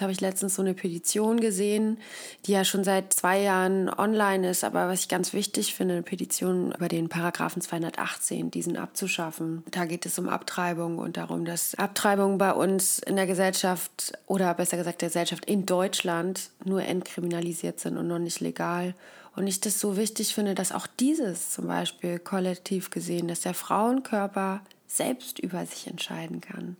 [0.00, 1.98] Jetzt habe ich letztens so eine Petition gesehen,
[2.46, 6.02] die ja schon seit zwei Jahren online ist, aber was ich ganz wichtig finde, eine
[6.02, 9.62] Petition über den Paragraphen 218, diesen abzuschaffen.
[9.70, 14.54] Da geht es um Abtreibung und darum, dass Abtreibung bei uns in der Gesellschaft oder
[14.54, 18.94] besser gesagt der Gesellschaft in Deutschland nur entkriminalisiert sind und noch nicht legal.
[19.36, 23.52] Und ich das so wichtig finde, dass auch dieses zum Beispiel kollektiv gesehen, dass der
[23.52, 26.78] Frauenkörper selbst über sich entscheiden kann.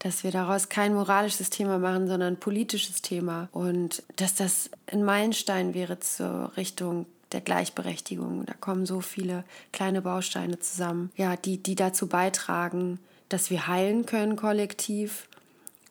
[0.00, 3.48] Dass wir daraus kein moralisches Thema machen, sondern ein politisches Thema.
[3.52, 8.44] Und dass das ein Meilenstein wäre zur Richtung der Gleichberechtigung.
[8.46, 14.04] Da kommen so viele kleine Bausteine zusammen, ja, die, die dazu beitragen, dass wir heilen
[14.04, 15.28] können kollektiv,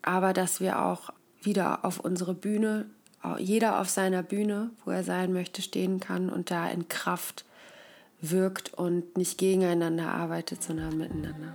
[0.02, 2.86] aber dass wir auch wieder auf unsere Bühne
[3.38, 7.46] jeder auf seiner Bühne, wo er sein möchte, stehen kann und da in Kraft
[8.22, 11.54] wirkt und nicht gegeneinander arbeitet, sondern miteinander.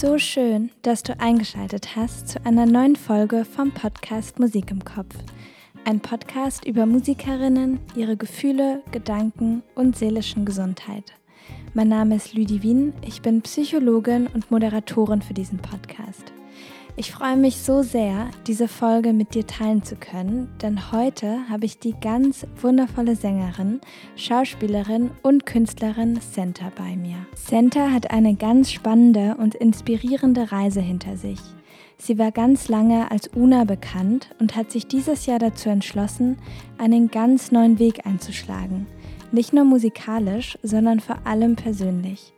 [0.00, 5.14] So schön, dass du eingeschaltet hast zu einer neuen Folge vom Podcast Musik im Kopf.
[5.84, 11.12] Ein Podcast über Musikerinnen, ihre Gefühle, Gedanken und seelischen Gesundheit.
[11.74, 16.32] Mein Name ist Lüdivin, ich bin Psychologin und Moderatorin für diesen Podcast.
[16.96, 21.64] Ich freue mich so sehr, diese Folge mit dir teilen zu können, denn heute habe
[21.64, 23.80] ich die ganz wundervolle Sängerin,
[24.16, 27.16] Schauspielerin und Künstlerin Senta bei mir.
[27.34, 31.38] Senta hat eine ganz spannende und inspirierende Reise hinter sich.
[31.96, 36.38] Sie war ganz lange als Una bekannt und hat sich dieses Jahr dazu entschlossen,
[36.78, 38.86] einen ganz neuen Weg einzuschlagen.
[39.32, 42.32] Nicht nur musikalisch, sondern vor allem persönlich.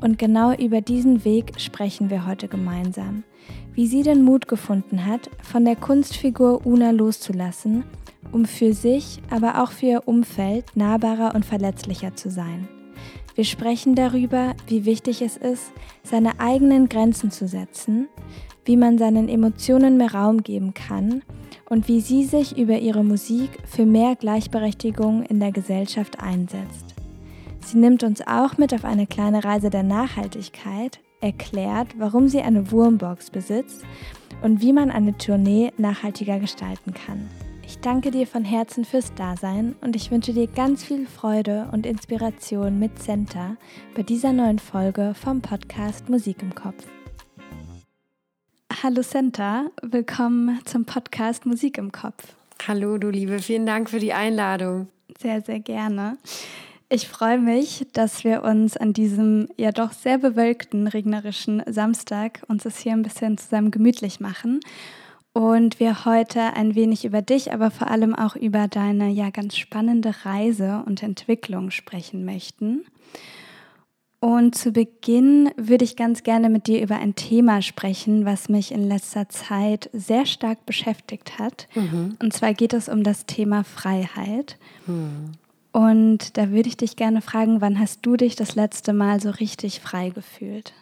[0.00, 3.22] Und genau über diesen Weg sprechen wir heute gemeinsam.
[3.74, 7.84] Wie sie den Mut gefunden hat, von der Kunstfigur Una loszulassen,
[8.30, 12.68] um für sich, aber auch für ihr Umfeld nahbarer und verletzlicher zu sein.
[13.34, 18.08] Wir sprechen darüber, wie wichtig es ist, seine eigenen Grenzen zu setzen,
[18.64, 21.22] wie man seinen Emotionen mehr Raum geben kann
[21.68, 26.94] und wie sie sich über ihre Musik für mehr Gleichberechtigung in der Gesellschaft einsetzt.
[27.64, 32.70] Sie nimmt uns auch mit auf eine kleine Reise der Nachhaltigkeit, erklärt, warum sie eine
[32.70, 33.82] Wurmbox besitzt
[34.42, 37.30] und wie man eine Tournee nachhaltiger gestalten kann.
[37.64, 41.86] Ich danke dir von Herzen fürs Dasein und ich wünsche dir ganz viel Freude und
[41.86, 43.56] Inspiration mit Center
[43.94, 46.84] bei dieser neuen Folge vom Podcast Musik im Kopf.
[48.82, 52.34] Hallo Senta, willkommen zum Podcast Musik im Kopf.
[52.66, 54.88] Hallo du Liebe, vielen Dank für die Einladung.
[55.20, 56.18] Sehr, sehr gerne.
[56.94, 62.66] Ich freue mich, dass wir uns an diesem ja doch sehr bewölkten, regnerischen Samstag uns
[62.66, 64.60] es hier ein bisschen zusammen gemütlich machen
[65.32, 69.56] und wir heute ein wenig über dich, aber vor allem auch über deine ja ganz
[69.56, 72.84] spannende Reise und Entwicklung sprechen möchten.
[74.20, 78.70] Und zu Beginn würde ich ganz gerne mit dir über ein Thema sprechen, was mich
[78.70, 81.68] in letzter Zeit sehr stark beschäftigt hat.
[81.74, 82.18] Mhm.
[82.22, 84.58] Und zwar geht es um das Thema Freiheit.
[84.86, 85.32] Mhm.
[85.72, 89.30] Und da würde ich dich gerne fragen, wann hast du dich das letzte Mal so
[89.30, 90.74] richtig frei gefühlt?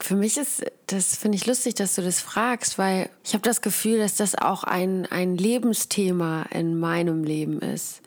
[0.00, 3.62] Für mich ist das, finde ich lustig, dass du das fragst, weil ich habe das
[3.62, 8.02] Gefühl, dass das auch ein, ein Lebensthema in meinem Leben ist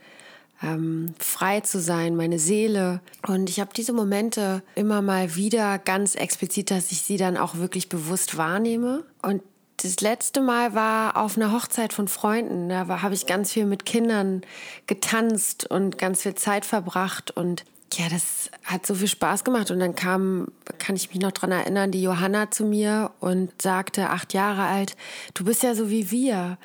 [0.63, 3.01] ähm, frei zu sein, meine Seele.
[3.27, 7.55] Und ich habe diese Momente immer mal wieder ganz explizit, dass ich sie dann auch
[7.55, 9.03] wirklich bewusst wahrnehme.
[9.21, 9.43] Und
[9.77, 12.67] das letzte Mal war auf einer Hochzeit von Freunden.
[12.69, 14.41] Da habe ich ganz viel mit Kindern
[14.87, 17.29] getanzt und ganz viel Zeit verbracht.
[17.29, 19.69] Und ja, das hat so viel Spaß gemacht.
[19.69, 20.47] Und dann kam,
[20.79, 24.97] kann ich mich noch dran erinnern, die Johanna zu mir und sagte, acht Jahre alt,
[25.35, 26.57] du bist ja so wie wir.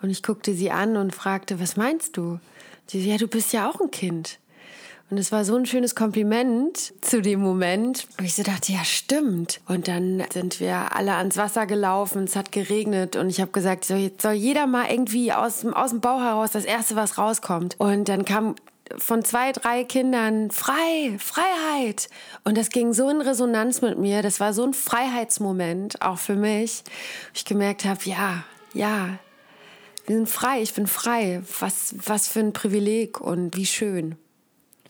[0.00, 2.38] Und ich guckte sie an und fragte, was meinst du?
[2.86, 4.38] Sie ja, du bist ja auch ein Kind.
[5.12, 8.06] Und es war so ein schönes Kompliment zu dem Moment.
[8.18, 9.60] Und ich so dachte, ja, stimmt.
[9.68, 13.84] Und dann sind wir alle ans Wasser gelaufen, es hat geregnet und ich habe gesagt,
[13.84, 17.74] so, jetzt soll jeder mal irgendwie aus, aus dem Bauch heraus das Erste, was rauskommt.
[17.78, 18.54] Und dann kam
[18.96, 22.08] von zwei, drei Kindern frei, Freiheit.
[22.44, 24.22] Und das ging so in Resonanz mit mir.
[24.22, 26.84] Das war so ein Freiheitsmoment, auch für mich.
[27.34, 29.18] Ich gemerkt habe, ja, ja,
[30.06, 31.42] wir sind frei, ich bin frei.
[31.60, 34.16] Was, was für ein Privileg und wie schön.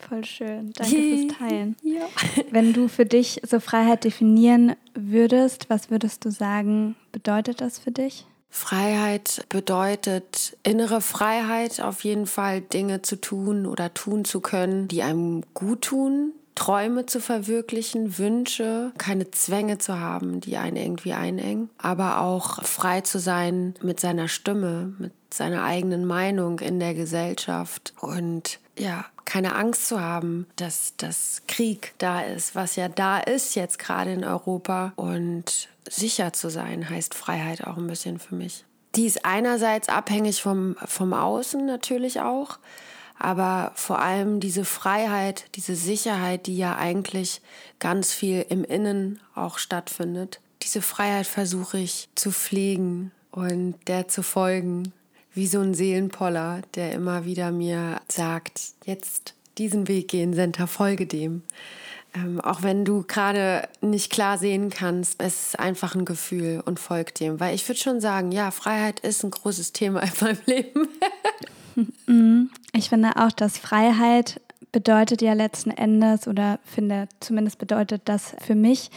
[0.09, 0.73] Voll schön.
[0.75, 1.77] Danke fürs Teilen.
[1.83, 2.07] ja.
[2.51, 7.93] Wenn du für dich so Freiheit definieren würdest, was würdest du sagen, bedeutet das für
[7.93, 8.27] dich?
[8.51, 15.03] Freiheit bedeutet innere Freiheit, auf jeden Fall Dinge zu tun oder tun zu können, die
[15.03, 21.71] einem gut tun, Träume zu verwirklichen, Wünsche, keine Zwänge zu haben, die einen irgendwie einengen,
[21.79, 27.95] aber auch frei zu sein mit seiner Stimme, mit seiner eigenen Meinung in der Gesellschaft
[28.01, 33.55] und ja, keine Angst zu haben, dass das Krieg da ist, was ja da ist
[33.55, 34.93] jetzt gerade in Europa.
[34.97, 38.65] Und sicher zu sein heißt Freiheit auch ein bisschen für mich.
[38.95, 42.59] Die ist einerseits abhängig vom, vom Außen natürlich auch,
[43.19, 47.41] aber vor allem diese Freiheit, diese Sicherheit, die ja eigentlich
[47.79, 50.41] ganz viel im Innen auch stattfindet.
[50.63, 54.93] Diese Freiheit versuche ich zu pflegen und der zu folgen
[55.35, 61.07] wie so ein Seelenpoller, der immer wieder mir sagt, jetzt diesen Weg gehen, Senta, folge
[61.07, 61.43] dem.
[62.15, 66.79] Ähm, auch wenn du gerade nicht klar sehen kannst, es ist einfach ein Gefühl und
[66.79, 67.41] folg dem.
[67.41, 70.89] Weil ich würde schon sagen, ja, Freiheit ist ein großes Thema in meinem Leben.
[72.07, 72.51] Mhm.
[72.75, 74.43] ich finde auch, dass Freiheit
[74.73, 78.91] bedeutet ja letzten Endes, oder finde zumindest bedeutet das für mich,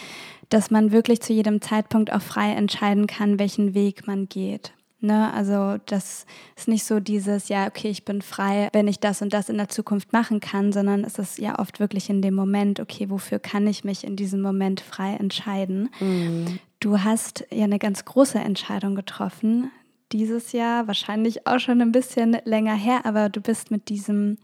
[0.49, 4.73] dass man wirklich zu jedem Zeitpunkt auch frei entscheiden kann, welchen Weg man geht.
[4.99, 5.33] Ne?
[5.33, 6.25] Also das
[6.55, 9.57] ist nicht so dieses, ja, okay, ich bin frei, wenn ich das und das in
[9.57, 13.39] der Zukunft machen kann, sondern es ist ja oft wirklich in dem Moment, okay, wofür
[13.39, 15.89] kann ich mich in diesem Moment frei entscheiden?
[15.99, 16.59] Mhm.
[16.79, 19.71] Du hast ja eine ganz große Entscheidung getroffen
[20.11, 24.37] dieses Jahr, wahrscheinlich auch schon ein bisschen länger her, aber du bist mit diesem,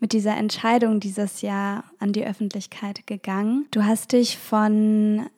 [0.00, 3.66] mit dieser Entscheidung dieses Jahr an die Öffentlichkeit gegangen.
[3.70, 5.28] Du hast dich von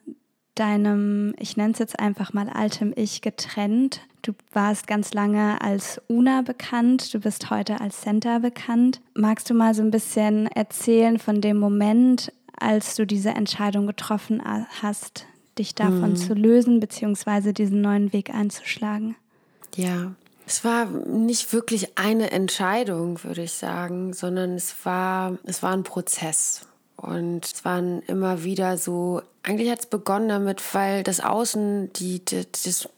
[0.61, 4.03] deinem, ich nenne es jetzt einfach mal altem Ich getrennt.
[4.23, 9.01] Du warst ganz lange als Una bekannt, du bist heute als Center bekannt.
[9.15, 14.43] Magst du mal so ein bisschen erzählen von dem Moment, als du diese Entscheidung getroffen
[14.83, 15.27] hast,
[15.59, 16.17] dich davon mhm.
[16.17, 19.17] zu lösen, beziehungsweise diesen neuen Weg einzuschlagen?
[19.75, 20.12] Ja,
[20.47, 25.85] es war nicht wirklich eine Entscheidung, würde ich sagen, sondern es war, es war ein
[25.85, 26.67] Prozess.
[27.00, 32.23] Und es waren immer wieder so, eigentlich hat es begonnen damit, weil das Außen, die,
[32.23, 32.44] die,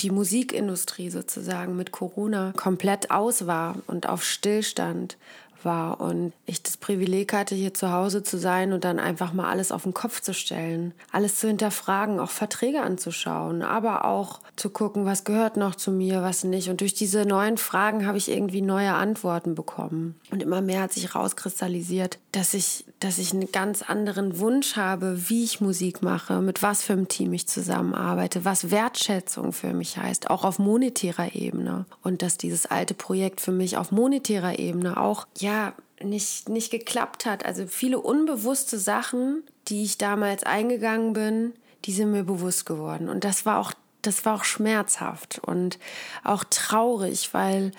[0.00, 5.18] die Musikindustrie sozusagen mit Corona komplett aus war und auf Stillstand
[5.64, 9.50] war und ich das Privileg hatte, hier zu Hause zu sein und dann einfach mal
[9.50, 14.70] alles auf den Kopf zu stellen, alles zu hinterfragen, auch Verträge anzuschauen, aber auch zu
[14.70, 16.68] gucken, was gehört noch zu mir, was nicht.
[16.68, 20.14] Und durch diese neuen Fragen habe ich irgendwie neue Antworten bekommen.
[20.30, 25.28] Und immer mehr hat sich rauskristallisiert, dass ich, dass ich einen ganz anderen Wunsch habe,
[25.28, 29.98] wie ich Musik mache, mit was für einem Team ich zusammenarbeite, was Wertschätzung für mich
[29.98, 31.86] heißt, auch auf monetärer Ebene.
[32.02, 36.70] Und dass dieses alte Projekt für mich auf monetärer Ebene auch, ja, ja, nicht, nicht
[36.70, 37.44] geklappt hat.
[37.44, 41.52] Also viele unbewusste Sachen, die ich damals eingegangen bin,
[41.84, 43.08] die sind mir bewusst geworden.
[43.08, 43.72] Und das war auch
[44.04, 45.78] das war auch schmerzhaft und
[46.24, 47.70] auch traurig, weil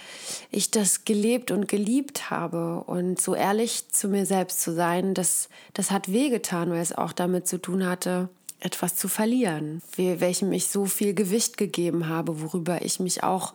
[0.51, 2.81] ich das gelebt und geliebt habe.
[2.87, 7.11] Und so ehrlich zu mir selbst zu sein, das, das hat wehgetan, weil es auch
[7.11, 8.29] damit zu tun hatte,
[8.61, 13.53] etwas zu verlieren, welchem ich so viel Gewicht gegeben habe, worüber ich mich auch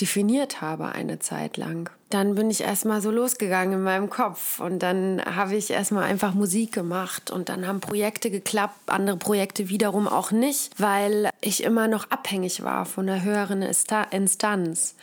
[0.00, 1.90] definiert habe eine Zeit lang.
[2.10, 6.34] Dann bin ich erstmal so losgegangen in meinem Kopf und dann habe ich erstmal einfach
[6.34, 11.88] Musik gemacht und dann haben Projekte geklappt, andere Projekte wiederum auch nicht, weil ich immer
[11.88, 14.94] noch abhängig war von einer höheren Instanz.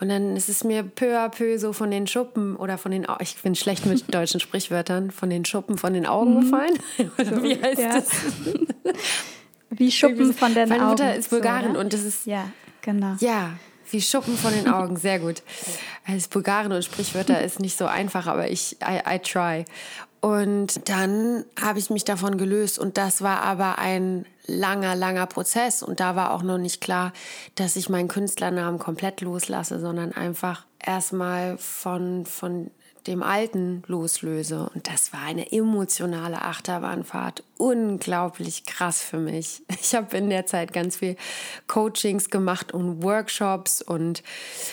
[0.00, 3.06] Und dann ist es mir peu à peu so von den Schuppen oder von den,
[3.18, 6.40] ich bin schlecht mit deutschen Sprichwörtern, von den Schuppen von den Augen mhm.
[6.40, 6.78] gefallen.
[7.18, 7.94] So, Wie heißt ja.
[7.94, 8.08] das?
[9.70, 10.96] Wie Schuppen von den Meine Augen.
[10.96, 12.26] Meine Mutter ist Bulgarin so, und das ist.
[12.26, 12.50] Ja,
[12.80, 13.16] genau.
[13.20, 13.52] Ja,
[13.92, 15.42] wie Schuppen von den Augen, sehr gut.
[16.06, 19.64] Als Bulgaren und Sprichwörter ist nicht so einfach, aber ich, I, I try.
[20.20, 25.82] Und dann habe ich mich davon gelöst und das war aber ein langer, langer Prozess
[25.82, 27.12] und da war auch noch nicht klar,
[27.54, 32.70] dass ich meinen Künstlernamen komplett loslasse, sondern einfach erstmal von, von
[33.06, 34.70] dem Alten loslöse.
[34.74, 37.42] Und das war eine emotionale Achterbahnfahrt.
[37.56, 39.62] Unglaublich krass für mich.
[39.82, 41.16] Ich habe in der Zeit ganz viel
[41.66, 44.22] Coachings gemacht und Workshops und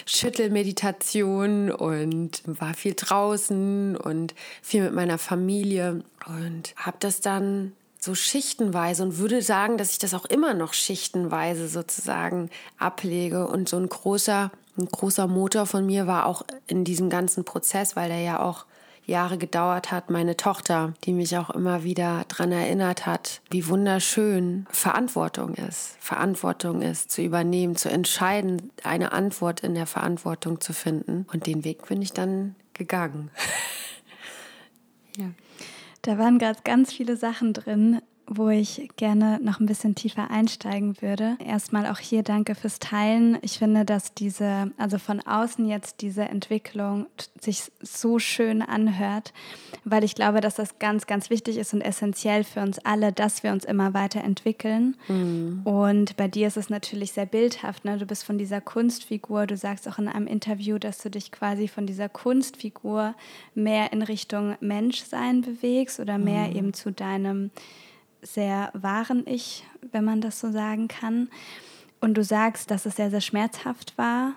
[0.06, 8.16] Schüttelmeditation und war viel draußen und viel mit meiner Familie und habe das dann so
[8.16, 13.78] schichtenweise und würde sagen, dass ich das auch immer noch schichtenweise sozusagen ablege und so
[13.78, 18.22] ein großer ein großer Motor von mir war auch in diesem ganzen Prozess, weil der
[18.22, 18.66] ja auch
[19.08, 24.68] Jahre gedauert hat, meine Tochter, die mich auch immer wieder daran erinnert hat, wie wunderschön
[24.70, 25.96] Verantwortung ist.
[26.00, 31.26] Verantwortung ist, zu übernehmen, zu entscheiden, eine Antwort in der Verantwortung zu finden.
[31.32, 33.32] Und den Weg bin ich dann gegangen.
[35.18, 35.28] ja.
[36.02, 41.02] Da waren gerade ganz viele Sachen drin, wo ich gerne noch ein bisschen tiefer einsteigen
[41.02, 41.38] würde.
[41.44, 43.38] Erstmal auch hier danke fürs Teilen.
[43.42, 47.08] Ich finde, dass diese, also von außen jetzt diese Entwicklung
[47.40, 49.34] sich so schön anhört,
[49.86, 53.44] weil ich glaube, dass das ganz, ganz wichtig ist und essentiell für uns alle, dass
[53.44, 54.98] wir uns immer weiterentwickeln.
[55.08, 55.62] Mhm.
[55.64, 57.86] Und bei dir ist es natürlich sehr bildhaft.
[57.86, 57.98] Ne?
[57.98, 61.70] Du bist von dieser Kunstfigur, du sagst auch in einem Interview, dass du dich quasi
[61.70, 63.16] von dieser Kunstfigur
[63.56, 66.56] mehr in Richtung Menschsein bewegst oder mehr mhm.
[66.56, 67.52] eben zu deinem
[68.34, 71.30] sehr wahren Ich, wenn man das so sagen kann.
[72.00, 74.34] Und du sagst, dass es sehr, sehr schmerzhaft war.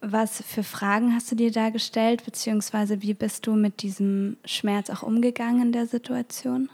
[0.00, 4.90] Was für Fragen hast du dir da gestellt, beziehungsweise wie bist du mit diesem Schmerz
[4.90, 6.70] auch umgegangen in der Situation?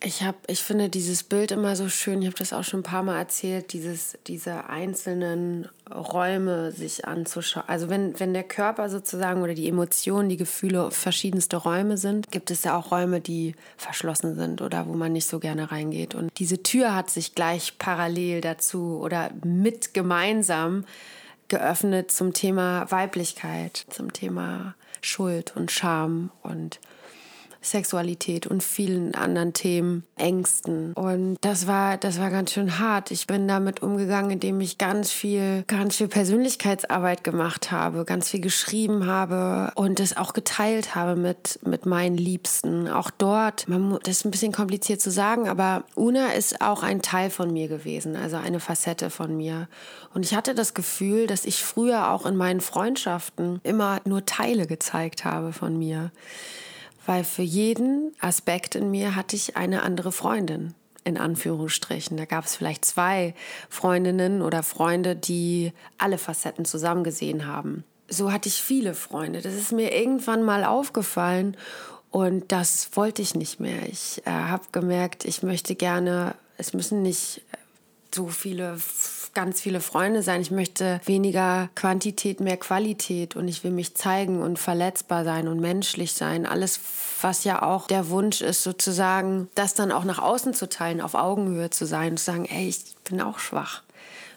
[0.00, 2.22] Ich habe, ich finde dieses Bild immer so schön.
[2.22, 7.64] Ich habe das auch schon ein paar Mal erzählt, dieses, diese einzelnen Räume sich anzuschauen.
[7.66, 12.52] Also wenn, wenn der Körper sozusagen oder die Emotionen, die Gefühle verschiedenste Räume sind, gibt
[12.52, 16.14] es ja auch Räume, die verschlossen sind oder wo man nicht so gerne reingeht.
[16.14, 20.84] Und diese Tür hat sich gleich parallel dazu oder mit gemeinsam
[21.48, 26.78] geöffnet zum Thema Weiblichkeit, zum Thema Schuld und Scham und
[27.60, 30.92] Sexualität und vielen anderen Themen, Ängsten.
[30.94, 33.10] Und das war, das war ganz schön hart.
[33.10, 38.40] Ich bin damit umgegangen, indem ich ganz viel, ganz viel Persönlichkeitsarbeit gemacht habe, ganz viel
[38.40, 42.88] geschrieben habe und es auch geteilt habe mit, mit meinen Liebsten.
[42.88, 47.02] Auch dort, man, das ist ein bisschen kompliziert zu sagen, aber Una ist auch ein
[47.02, 49.68] Teil von mir gewesen, also eine Facette von mir.
[50.14, 54.66] Und ich hatte das Gefühl, dass ich früher auch in meinen Freundschaften immer nur Teile
[54.66, 56.10] gezeigt habe von mir
[57.08, 60.74] weil für jeden Aspekt in mir hatte ich eine andere Freundin.
[61.04, 62.18] In Anführungsstrichen.
[62.18, 63.34] Da gab es vielleicht zwei
[63.70, 67.84] Freundinnen oder Freunde, die alle Facetten zusammen gesehen haben.
[68.10, 69.40] So hatte ich viele Freunde.
[69.40, 71.56] Das ist mir irgendwann mal aufgefallen
[72.10, 73.88] und das wollte ich nicht mehr.
[73.88, 77.40] Ich äh, habe gemerkt, ich möchte gerne, es müssen nicht
[78.14, 78.78] so viele
[79.34, 80.40] ganz viele Freunde sein.
[80.40, 85.60] Ich möchte weniger Quantität, mehr Qualität und ich will mich zeigen und verletzbar sein und
[85.60, 86.44] menschlich sein.
[86.44, 86.80] Alles,
[87.20, 91.14] was ja auch der Wunsch ist, sozusagen, das dann auch nach außen zu teilen, auf
[91.14, 93.82] Augenhöhe zu sein und zu sagen, ey, ich bin auch schwach.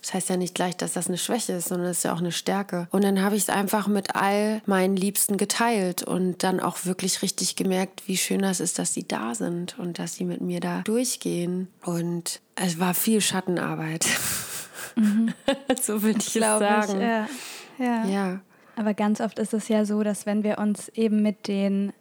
[0.02, 2.20] Das heißt ja nicht gleich, dass das eine Schwäche ist, sondern es ist ja auch
[2.20, 2.88] eine Stärke.
[2.92, 7.22] Und dann habe ich es einfach mit all meinen Liebsten geteilt und dann auch wirklich
[7.22, 10.60] richtig gemerkt, wie schön das ist, dass sie da sind und dass sie mit mir
[10.60, 11.68] da durchgehen.
[11.86, 14.08] Und es war viel Schattenarbeit.
[14.96, 15.34] Mhm.
[15.82, 16.94] so würde ich Glaube sagen.
[16.96, 17.28] Ich, ja.
[17.78, 18.06] Ja.
[18.06, 18.42] ja.
[18.76, 21.94] Aber ganz oft ist es ja so, dass wenn wir uns eben mit den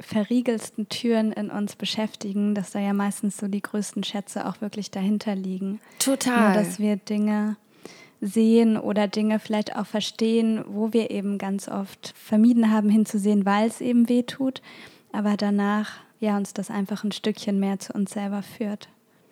[0.00, 4.90] verriegelsten Türen in uns beschäftigen, dass da ja meistens so die größten Schätze auch wirklich
[4.90, 5.80] dahinter liegen.
[5.98, 6.54] Total.
[6.54, 7.56] Nur, dass wir Dinge
[8.20, 13.68] sehen oder Dinge vielleicht auch verstehen, wo wir eben ganz oft vermieden haben hinzusehen, weil
[13.68, 14.60] es eben weh tut,
[15.12, 18.88] aber danach ja uns das einfach ein Stückchen mehr zu uns selber führt.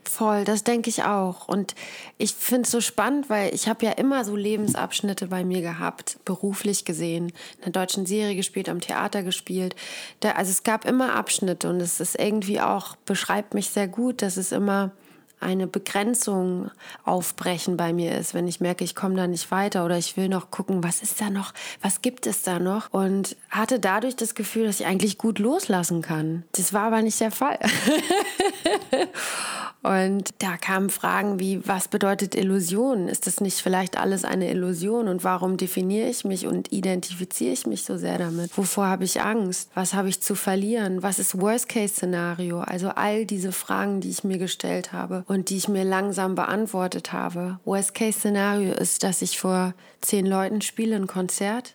[0.09, 1.49] Voll, das denke ich auch.
[1.49, 1.75] Und
[2.17, 6.19] ich finde es so spannend, weil ich habe ja immer so Lebensabschnitte bei mir gehabt,
[6.25, 9.75] beruflich gesehen, in einer deutschen Serie gespielt, am Theater gespielt.
[10.21, 14.23] Da, also es gab immer Abschnitte und es ist irgendwie auch, beschreibt mich sehr gut,
[14.23, 14.93] dass es immer
[15.41, 16.71] eine Begrenzung
[17.05, 20.29] aufbrechen bei mir ist, wenn ich merke, ich komme da nicht weiter oder ich will
[20.29, 21.53] noch gucken, was ist da noch,
[21.83, 26.03] was gibt es da noch und hatte dadurch das Gefühl, dass ich eigentlich gut loslassen
[26.03, 26.45] kann.
[26.53, 27.59] Das war aber nicht der Fall.
[29.87, 33.07] Und da kamen Fragen wie, was bedeutet Illusion?
[33.07, 35.07] Ist das nicht vielleicht alles eine Illusion?
[35.07, 38.59] Und warum definiere ich mich und identifiziere ich mich so sehr damit?
[38.59, 39.71] Wovor habe ich Angst?
[39.75, 41.05] Was habe ich zu verlieren?
[41.05, 42.63] Was ist Worst-Case-Szenario?
[42.63, 47.13] Also all diese Fragen, die ich mir gestellt habe und die ich mir langsam beantwortet
[47.13, 47.59] habe.
[47.65, 51.75] Worst-Case-Szenario ist, dass ich vor zehn Leuten spiele ein Konzert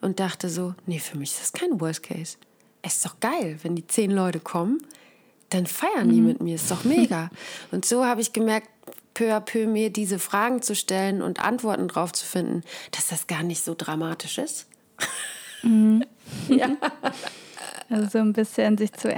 [0.00, 2.36] und dachte so, nee, für mich ist das kein Worst-Case.
[2.82, 4.80] Es ist doch geil, wenn die zehn Leute kommen
[5.50, 6.26] dann feiern die mhm.
[6.26, 7.30] mit mir, ist doch mega.
[7.70, 8.68] Und so habe ich gemerkt,
[9.14, 13.26] peu à peu mir diese Fragen zu stellen und Antworten drauf zu finden, dass das
[13.26, 14.66] gar nicht so dramatisch ist.
[15.62, 16.04] Mhm.
[16.48, 16.68] ja.
[17.88, 19.12] Also so ein bisschen sich zu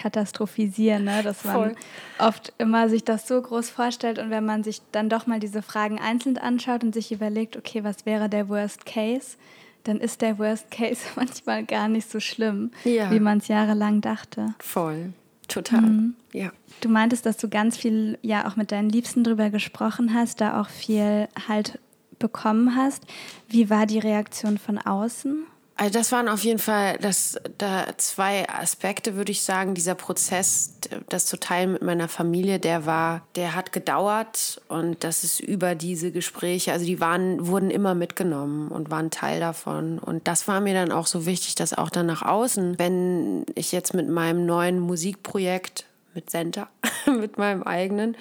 [0.00, 1.22] entkatastrophisieren, ne?
[1.22, 1.74] dass man Voll.
[2.18, 5.62] oft immer sich das so groß vorstellt und wenn man sich dann doch mal diese
[5.62, 9.36] Fragen einzeln anschaut und sich überlegt, okay, was wäre der Worst Case,
[9.84, 13.10] dann ist der Worst Case manchmal gar nicht so schlimm, ja.
[13.10, 14.54] wie man es jahrelang dachte.
[14.58, 15.12] Voll.
[15.48, 16.14] Total, mhm.
[16.32, 16.52] ja.
[16.80, 20.60] Du meintest, dass du ganz viel ja auch mit deinen Liebsten drüber gesprochen hast, da
[20.60, 21.80] auch viel halt
[22.20, 23.04] bekommen hast.
[23.48, 25.42] Wie war die Reaktion von außen?
[25.80, 29.74] Also das waren auf jeden Fall das, da zwei Aspekte, würde ich sagen.
[29.74, 30.74] Dieser Prozess,
[31.08, 35.74] das zu teilen mit meiner Familie, der war, der hat gedauert und das ist über
[35.74, 39.98] diese Gespräche, also die waren, wurden immer mitgenommen und waren Teil davon.
[39.98, 43.72] Und das war mir dann auch so wichtig, dass auch dann nach außen, wenn ich
[43.72, 46.68] jetzt mit meinem neuen Musikprojekt mit Center,
[47.06, 48.18] mit meinem eigenen,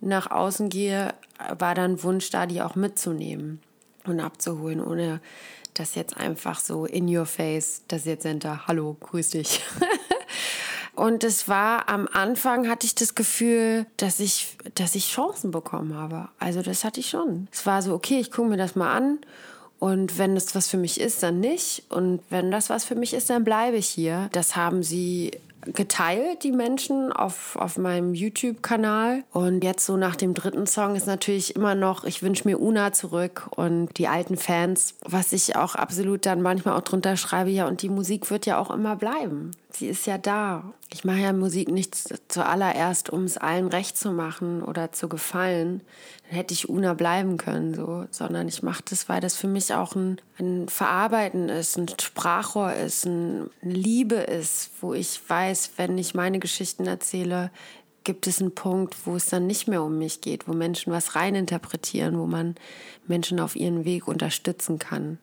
[0.00, 1.14] nach außen gehe,
[1.58, 3.60] war dann Wunsch da, die auch mitzunehmen
[4.04, 5.20] und abzuholen, ohne
[5.74, 9.60] das jetzt einfach so in your face, das jetzt Center, hallo, grüß dich.
[10.94, 15.94] Und es war am Anfang hatte ich das Gefühl, dass ich, dass ich Chancen bekommen
[15.94, 16.28] habe.
[16.38, 17.48] Also das hatte ich schon.
[17.50, 19.18] Es war so, okay, ich gucke mir das mal an.
[19.78, 21.84] Und wenn das was für mich ist, dann nicht.
[21.88, 24.28] Und wenn das was für mich ist, dann bleibe ich hier.
[24.32, 25.32] Das haben sie
[25.66, 29.24] geteilt, die Menschen, auf, auf meinem YouTube-Kanal.
[29.32, 32.92] Und jetzt so nach dem dritten Song ist natürlich immer noch, ich wünsche mir Una
[32.92, 37.66] zurück und die alten Fans, was ich auch absolut dann manchmal auch drunter schreibe, ja,
[37.66, 39.52] und die Musik wird ja auch immer bleiben.
[39.74, 40.72] Sie ist ja da.
[40.92, 41.96] Ich mache ja Musik nicht
[42.28, 45.80] zuallererst, um es allen recht zu machen oder zu gefallen.
[46.28, 49.72] Dann hätte ich Una bleiben können, so, sondern ich mache das, weil das für mich
[49.74, 55.72] auch ein, ein Verarbeiten ist, ein Sprachrohr ist, ein, eine Liebe ist, wo ich weiß,
[55.76, 57.50] wenn ich meine Geschichten erzähle,
[58.04, 61.14] gibt es einen Punkt, wo es dann nicht mehr um mich geht, wo Menschen was
[61.14, 62.56] reininterpretieren, wo man
[63.06, 65.18] Menschen auf ihren Weg unterstützen kann.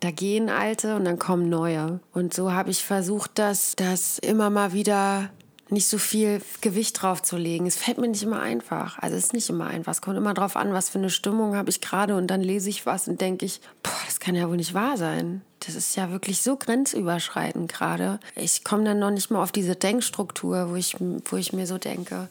[0.00, 2.00] Da gehen alte und dann kommen neue.
[2.12, 5.30] Und so habe ich versucht, das, das immer mal wieder
[5.70, 7.66] nicht so viel Gewicht drauf zu legen.
[7.66, 8.98] Es fällt mir nicht immer einfach.
[9.00, 9.92] Also es ist nicht immer einfach.
[9.92, 12.70] Es kommt immer drauf an, was für eine Stimmung habe ich gerade und dann lese
[12.70, 15.42] ich was und denke ich, boah, das kann ja wohl nicht wahr sein.
[15.60, 18.20] Das ist ja wirklich so grenzüberschreitend gerade.
[18.34, 21.78] Ich komme dann noch nicht mal auf diese Denkstruktur, wo ich, wo ich mir so
[21.78, 22.28] denke,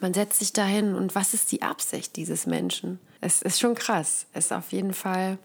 [0.00, 3.00] man setzt sich dahin und was ist die Absicht dieses Menschen?
[3.20, 4.26] Es ist schon krass.
[4.32, 5.38] Es ist auf jeden Fall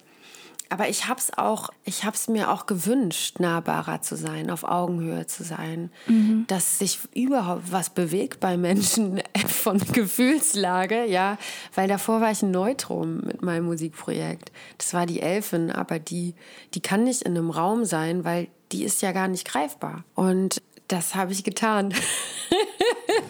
[0.72, 4.64] aber ich habe es auch, ich habe es mir auch gewünscht, nahbarer zu sein, auf
[4.64, 6.46] Augenhöhe zu sein, mhm.
[6.48, 11.38] dass sich überhaupt was bewegt bei Menschen von Gefühlslage, ja,
[11.76, 14.52] weil davor war ich ein Neutrum mit meinem Musikprojekt.
[14.78, 16.36] Das war die Elfin, aber die,
[16.74, 20.06] die kann nicht in einem Raum sein, weil die ist ja gar nicht greifbar.
[20.16, 21.94] Und das habe ich getan.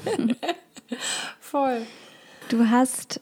[1.40, 1.82] Voll.
[2.50, 3.20] Du hast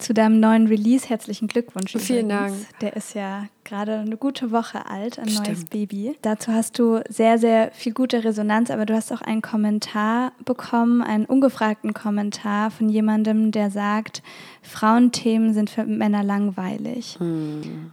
[0.00, 1.96] zu deinem neuen Release herzlichen Glückwunsch.
[1.96, 2.54] Vielen Dank.
[2.80, 5.48] Der ist ja gerade eine gute Woche alt, ein Stimmt.
[5.48, 6.16] neues Baby.
[6.22, 11.02] Dazu hast du sehr, sehr viel gute Resonanz, aber du hast auch einen Kommentar bekommen,
[11.02, 14.22] einen ungefragten Kommentar von jemandem, der sagt,
[14.62, 17.16] Frauenthemen sind für Männer langweilig.
[17.18, 17.92] Hm.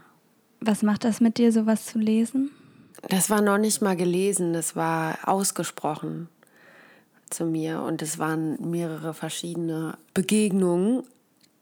[0.60, 2.52] Was macht das mit dir, sowas zu lesen?
[3.10, 6.30] Das war noch nicht mal gelesen, das war ausgesprochen
[7.30, 11.04] zu mir und es waren mehrere verschiedene Begegnungen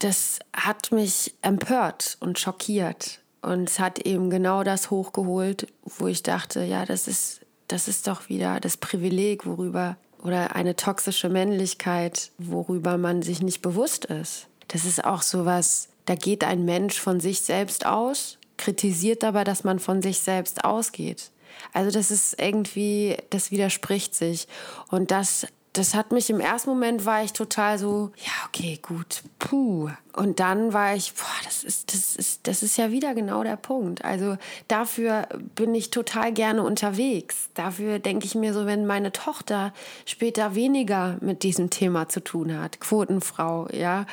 [0.06, 3.22] das hat mich empört und schockiert.
[3.42, 8.08] Und es hat eben genau das hochgeholt, wo ich dachte, ja, das ist, das ist
[8.08, 14.48] doch wieder das Privileg, worüber, oder eine toxische Männlichkeit, worüber man sich nicht bewusst ist.
[14.68, 19.44] Das ist auch so was, da geht ein Mensch von sich selbst aus, kritisiert aber,
[19.44, 21.32] dass man von sich selbst ausgeht.
[21.74, 24.48] Also das ist irgendwie, das widerspricht sich.
[24.90, 29.24] Und das das hat mich im ersten Moment war ich total so, ja, okay, gut,
[29.40, 29.90] puh.
[30.14, 33.58] Und dann war ich, boah, das ist, das ist, das ist ja wieder genau der
[33.58, 34.06] Punkt.
[34.06, 34.38] Also
[34.70, 37.50] dafür bin ich total gerne unterwegs.
[37.56, 39.74] Dafür denke ich mir so, wenn meine Tochter
[40.06, 44.06] später weniger mit diesem Thema zu tun hat, Quotenfrau, ja,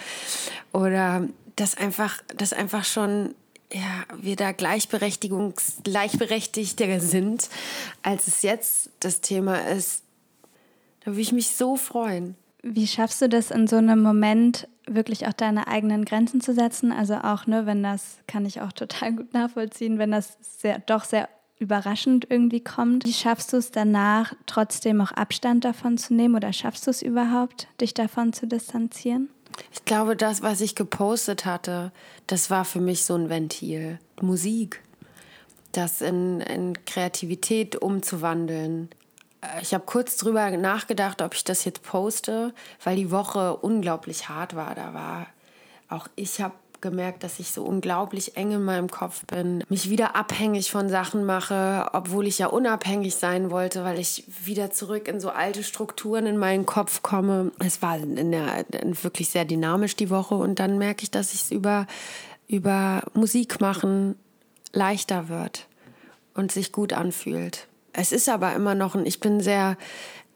[0.73, 3.37] oder das einfach, das einfach schon
[3.73, 7.49] ja, wir da Gleichberechtigungs gleichberechtigter sind,
[8.03, 10.03] als es jetzt das Thema ist,
[11.05, 12.37] da würde ich mich so freuen.
[12.63, 16.93] Wie schaffst du das in so einem Moment, wirklich auch deine eigenen Grenzen zu setzen?
[16.93, 21.05] Also auch, ne, wenn das, kann ich auch total gut nachvollziehen, wenn das sehr, doch
[21.05, 23.05] sehr überraschend irgendwie kommt.
[23.05, 27.03] Wie schaffst du es danach, trotzdem auch Abstand davon zu nehmen oder schaffst du es
[27.03, 29.31] überhaupt, dich davon zu distanzieren?
[29.73, 31.93] Ich glaube, das, was ich gepostet hatte,
[32.27, 33.99] das war für mich so ein Ventil.
[34.21, 34.83] Musik.
[35.73, 38.91] Das in, in Kreativität umzuwandeln,
[39.61, 44.55] ich habe kurz drüber nachgedacht, ob ich das jetzt poste, weil die Woche unglaublich hart
[44.55, 44.75] war.
[44.75, 45.27] Da war
[45.89, 50.17] auch ich habe gemerkt, dass ich so unglaublich eng in meinem Kopf bin, mich wieder
[50.17, 55.21] abhängig von Sachen mache, obwohl ich ja unabhängig sein wollte, weil ich wieder zurück in
[55.21, 57.53] so alte Strukturen in meinen Kopf komme.
[57.61, 58.65] Es war der,
[59.03, 61.87] wirklich sehr dynamisch die Woche und dann merke ich, dass ich es über,
[62.49, 64.17] über Musik machen
[64.73, 65.67] leichter wird
[66.35, 67.69] und sich gut anfühlt.
[67.93, 69.77] Es ist aber immer noch ein, ich bin sehr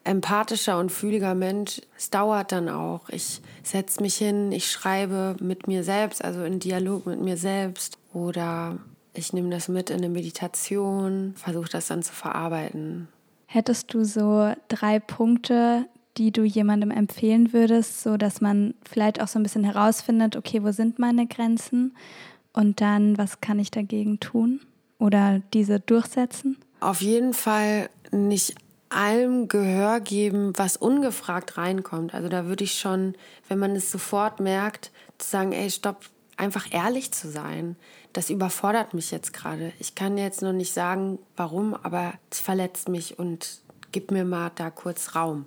[0.04, 1.80] empathischer und fühliger Mensch.
[1.96, 3.08] Es dauert dann auch.
[3.08, 7.98] Ich setze mich hin, ich schreibe mit mir selbst, also in Dialog mit mir selbst.
[8.12, 8.78] Oder
[9.14, 13.08] ich nehme das mit in eine Meditation, versuche das dann zu verarbeiten.
[13.46, 15.86] Hättest du so drei Punkte,
[16.18, 20.62] die du jemandem empfehlen würdest, so dass man vielleicht auch so ein bisschen herausfindet, okay,
[20.62, 21.94] wo sind meine Grenzen
[22.52, 24.60] und dann, was kann ich dagegen tun
[24.98, 26.56] oder diese durchsetzen?
[26.80, 28.54] Auf jeden Fall nicht
[28.88, 32.14] allem Gehör geben, was ungefragt reinkommt.
[32.14, 33.14] Also da würde ich schon,
[33.48, 36.04] wenn man es sofort merkt, zu sagen, ey, stopp,
[36.36, 37.76] einfach ehrlich zu sein.
[38.12, 39.72] Das überfordert mich jetzt gerade.
[39.78, 43.60] Ich kann jetzt noch nicht sagen, warum, aber es verletzt mich und
[43.92, 45.46] gib mir mal da kurz Raum.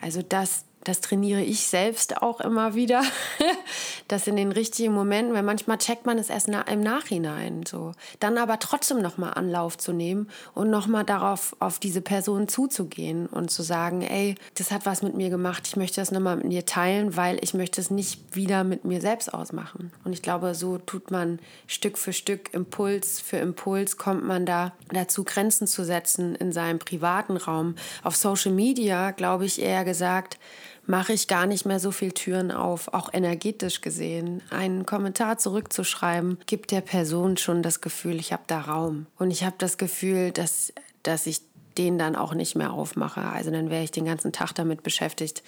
[0.00, 3.02] Also das das trainiere ich selbst auch immer wieder,
[4.08, 8.38] dass in den richtigen Momenten, weil manchmal checkt man es erst im Nachhinein, so, dann
[8.38, 13.62] aber trotzdem nochmal Anlauf zu nehmen und nochmal darauf, auf diese Person zuzugehen und zu
[13.62, 17.16] sagen, ey, das hat was mit mir gemacht, ich möchte das nochmal mit dir teilen,
[17.16, 19.92] weil ich möchte es nicht wieder mit mir selbst ausmachen.
[20.04, 24.72] Und ich glaube, so tut man Stück für Stück, Impuls für Impuls, kommt man da
[24.90, 27.76] dazu, Grenzen zu setzen in seinem privaten Raum.
[28.02, 30.38] Auf Social Media, glaube ich, eher gesagt,
[30.86, 34.42] mache ich gar nicht mehr so viel Türen auf, auch energetisch gesehen.
[34.50, 39.06] Einen Kommentar zurückzuschreiben, gibt der Person schon das Gefühl, ich habe da Raum.
[39.18, 41.42] Und ich habe das Gefühl, dass, dass ich
[41.78, 43.22] den dann auch nicht mehr aufmache.
[43.22, 45.42] Also dann wäre ich den ganzen Tag damit beschäftigt,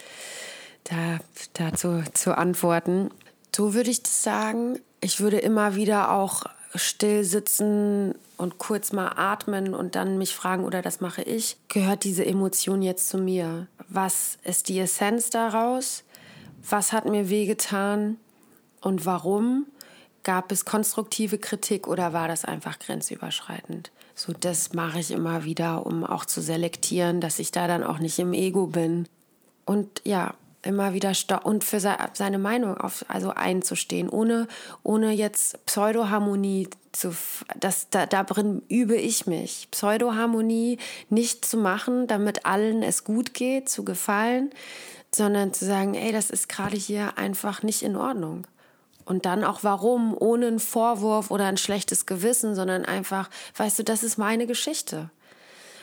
[0.84, 1.18] da,
[1.54, 3.10] dazu zu antworten.
[3.54, 4.80] So würde ich das sagen.
[5.00, 6.44] Ich würde immer wieder auch
[6.74, 12.04] still sitzen und kurz mal atmen und dann mich fragen, oder das mache ich, gehört
[12.04, 13.66] diese Emotion jetzt zu mir?
[13.88, 16.04] Was ist die Essenz daraus?
[16.68, 18.16] Was hat mir wehgetan
[18.80, 19.66] und warum?
[20.22, 23.90] Gab es konstruktive Kritik oder war das einfach grenzüberschreitend?
[24.14, 27.98] So, das mache ich immer wieder, um auch zu selektieren, dass ich da dann auch
[27.98, 29.06] nicht im Ego bin.
[29.66, 30.34] Und ja,
[30.66, 31.12] immer wieder
[31.44, 34.48] und für seine Meinung auf, also einzustehen, ohne,
[34.82, 37.14] ohne jetzt Pseudoharmonie zu,
[37.58, 39.68] das, da, darin übe ich mich.
[39.70, 40.78] Pseudoharmonie
[41.10, 44.50] nicht zu machen, damit allen es gut geht, zu gefallen,
[45.14, 48.46] sondern zu sagen, ey, das ist gerade hier einfach nicht in Ordnung.
[49.04, 53.84] Und dann auch warum, ohne einen Vorwurf oder ein schlechtes Gewissen, sondern einfach, weißt du,
[53.84, 55.10] das ist meine Geschichte.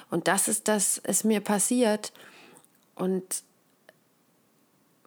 [0.10, 2.12] Und das ist, dass es mir passiert.
[2.96, 3.44] Und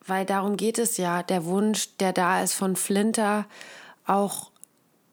[0.07, 3.47] weil darum geht es ja, der Wunsch, der da ist von Flinter,
[4.07, 4.51] auch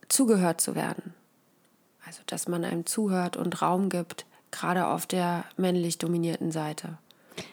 [0.10, 1.14] zugehört zu werden.
[2.06, 6.98] Also, dass man einem zuhört und Raum gibt, gerade auf der männlich dominierten Seite.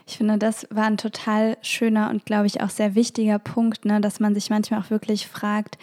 [0.06, 4.00] Ich finde, das war ein total schöner und, glaube ich, auch sehr wichtiger Punkt, ne,
[4.00, 5.78] dass man sich manchmal auch wirklich fragt,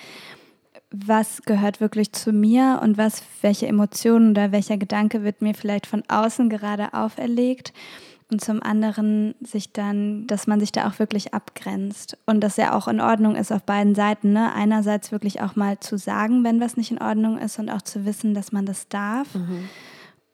[0.92, 5.88] was gehört wirklich zu mir und was, welche Emotionen oder welcher Gedanke wird mir vielleicht
[5.88, 7.74] von außen gerade auferlegt
[8.32, 12.74] und zum anderen sich dann, dass man sich da auch wirklich abgrenzt und dass ja
[12.74, 14.34] auch in Ordnung ist auf beiden Seiten.
[14.34, 14.52] Ne?
[14.54, 18.06] Einerseits wirklich auch mal zu sagen, wenn was nicht in Ordnung ist und auch zu
[18.06, 19.34] wissen, dass man das darf.
[19.36, 19.70] Mhm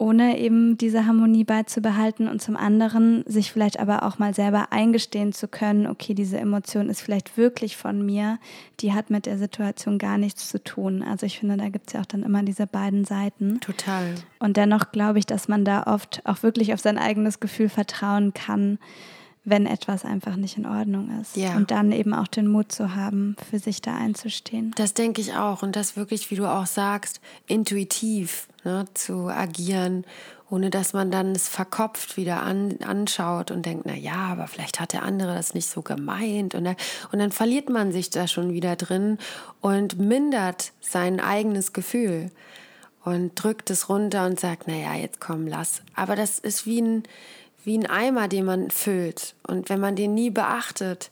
[0.01, 5.31] ohne eben diese Harmonie beizubehalten und zum anderen sich vielleicht aber auch mal selber eingestehen
[5.31, 8.39] zu können, okay, diese Emotion ist vielleicht wirklich von mir,
[8.79, 11.03] die hat mit der Situation gar nichts zu tun.
[11.03, 13.59] Also ich finde, da gibt es ja auch dann immer diese beiden Seiten.
[13.59, 14.15] Total.
[14.39, 18.33] Und dennoch glaube ich, dass man da oft auch wirklich auf sein eigenes Gefühl vertrauen
[18.33, 18.79] kann,
[19.43, 21.37] wenn etwas einfach nicht in Ordnung ist.
[21.37, 21.55] Ja.
[21.55, 24.71] Und dann eben auch den Mut zu haben, für sich da einzustehen.
[24.77, 25.61] Das denke ich auch.
[25.61, 30.05] Und das wirklich, wie du auch sagst, intuitiv ne, zu agieren,
[30.49, 34.79] ohne dass man dann es verkopft wieder an, anschaut und denkt, na ja, aber vielleicht
[34.79, 36.55] hat der andere das nicht so gemeint.
[36.55, 36.75] Und, da,
[37.11, 39.17] und dann verliert man sich da schon wieder drin
[39.61, 42.31] und mindert sein eigenes Gefühl
[43.03, 45.81] und drückt es runter und sagt, na ja, jetzt komm, lass.
[45.95, 47.03] Aber das ist wie ein
[47.63, 49.35] wie ein Eimer, den man füllt.
[49.45, 51.11] Und wenn man den nie beachtet,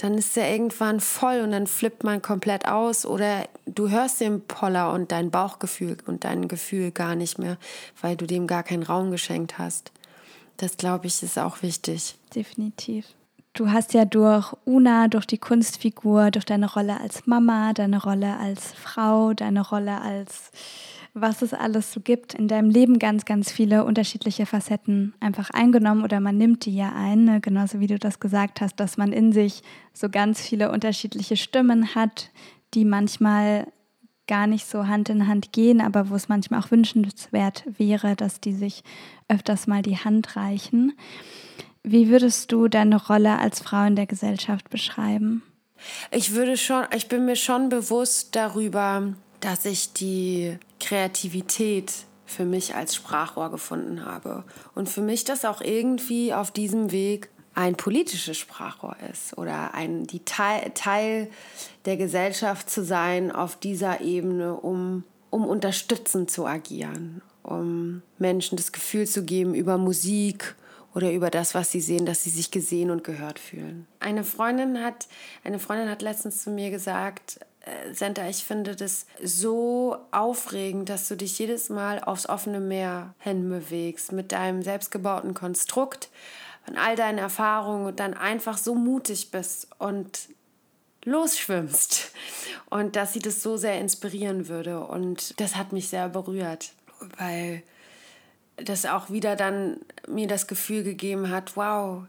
[0.00, 4.40] dann ist er irgendwann voll und dann flippt man komplett aus oder du hörst den
[4.40, 7.58] Poller und dein Bauchgefühl und dein Gefühl gar nicht mehr,
[8.00, 9.92] weil du dem gar keinen Raum geschenkt hast.
[10.56, 12.16] Das glaube ich ist auch wichtig.
[12.34, 13.08] Definitiv.
[13.52, 18.38] Du hast ja durch Una, durch die Kunstfigur, durch deine Rolle als Mama, deine Rolle
[18.38, 20.50] als Frau, deine Rolle als
[21.14, 26.04] was es alles so gibt in deinem Leben ganz, ganz viele unterschiedliche Facetten einfach eingenommen
[26.04, 27.40] oder man nimmt die ja ein, ne?
[27.40, 31.94] genauso wie du das gesagt hast, dass man in sich so ganz viele unterschiedliche Stimmen
[31.94, 32.30] hat,
[32.74, 33.66] die manchmal
[34.28, 38.40] gar nicht so Hand in Hand gehen, aber wo es manchmal auch wünschenswert wäre, dass
[38.40, 38.84] die sich
[39.28, 40.92] öfters mal die Hand reichen.
[41.82, 45.42] Wie würdest du deine Rolle als Frau in der Gesellschaft beschreiben?
[46.12, 51.92] Ich würde schon, ich bin mir schon bewusst darüber, dass ich die Kreativität
[52.26, 54.44] für mich als Sprachrohr gefunden habe.
[54.74, 60.06] Und für mich das auch irgendwie auf diesem Weg ein politisches Sprachrohr ist oder ein
[60.06, 61.28] die Teil, Teil
[61.84, 68.72] der Gesellschaft zu sein auf dieser Ebene, um, um unterstützend zu agieren, um Menschen das
[68.72, 70.54] Gefühl zu geben, über Musik
[70.94, 73.86] oder über das, was sie sehen, dass sie sich gesehen und gehört fühlen.
[73.98, 75.08] Eine Freundin hat,
[75.44, 77.40] eine Freundin hat letztens zu mir gesagt,
[77.92, 84.12] Senta, ich finde das so aufregend, dass du dich jedes Mal aufs offene Meer hinbewegst
[84.12, 86.08] mit deinem selbstgebauten Konstrukt,
[86.64, 90.28] von all deinen Erfahrungen und dann einfach so mutig bist und
[91.04, 92.12] losschwimmst.
[92.70, 94.80] Und dass sie das so sehr inspirieren würde.
[94.80, 96.72] Und das hat mich sehr berührt,
[97.18, 97.62] weil
[98.56, 102.04] das auch wieder dann mir das Gefühl gegeben hat, wow,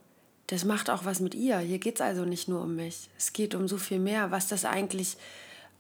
[0.52, 1.60] das macht auch was mit ihr.
[1.60, 3.10] Hier geht es also nicht nur um mich.
[3.18, 5.16] Es geht um so viel mehr, was das eigentlich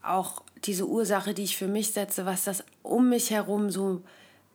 [0.02, 4.02] auch diese Ursache, die ich für mich setze, was das um mich herum so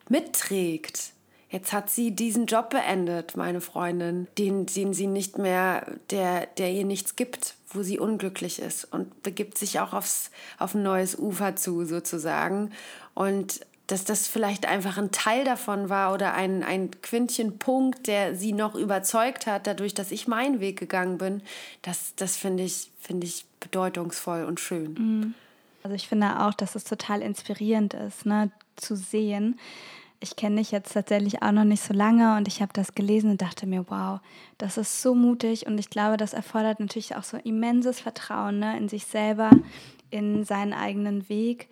[0.09, 1.13] mitträgt.
[1.51, 6.73] Jetzt hat sie diesen Job beendet, meine Freundin, den, den sie nicht mehr, der, der
[6.73, 11.19] ihr nichts gibt, wo sie unglücklich ist und begibt sich auch aufs, auf ein neues
[11.19, 12.73] Ufer zu, sozusagen.
[13.13, 18.53] Und dass das vielleicht einfach ein Teil davon war oder ein, ein Quintchenpunkt, der sie
[18.53, 21.43] noch überzeugt hat, dadurch, dass ich meinen Weg gegangen bin,
[21.83, 24.95] das, das finde ich, find ich bedeutungsvoll und schön.
[24.95, 25.35] Mhm.
[25.85, 29.57] Also ich finde auch, dass es total inspirierend ist, ne, zu sehen.
[30.19, 33.31] Ich kenne dich jetzt tatsächlich auch noch nicht so lange und ich habe das gelesen
[33.31, 34.19] und dachte mir, wow,
[34.59, 38.77] das ist so mutig und ich glaube, das erfordert natürlich auch so immenses Vertrauen ne,
[38.77, 39.51] in sich selber,
[40.11, 41.69] in seinen eigenen Weg.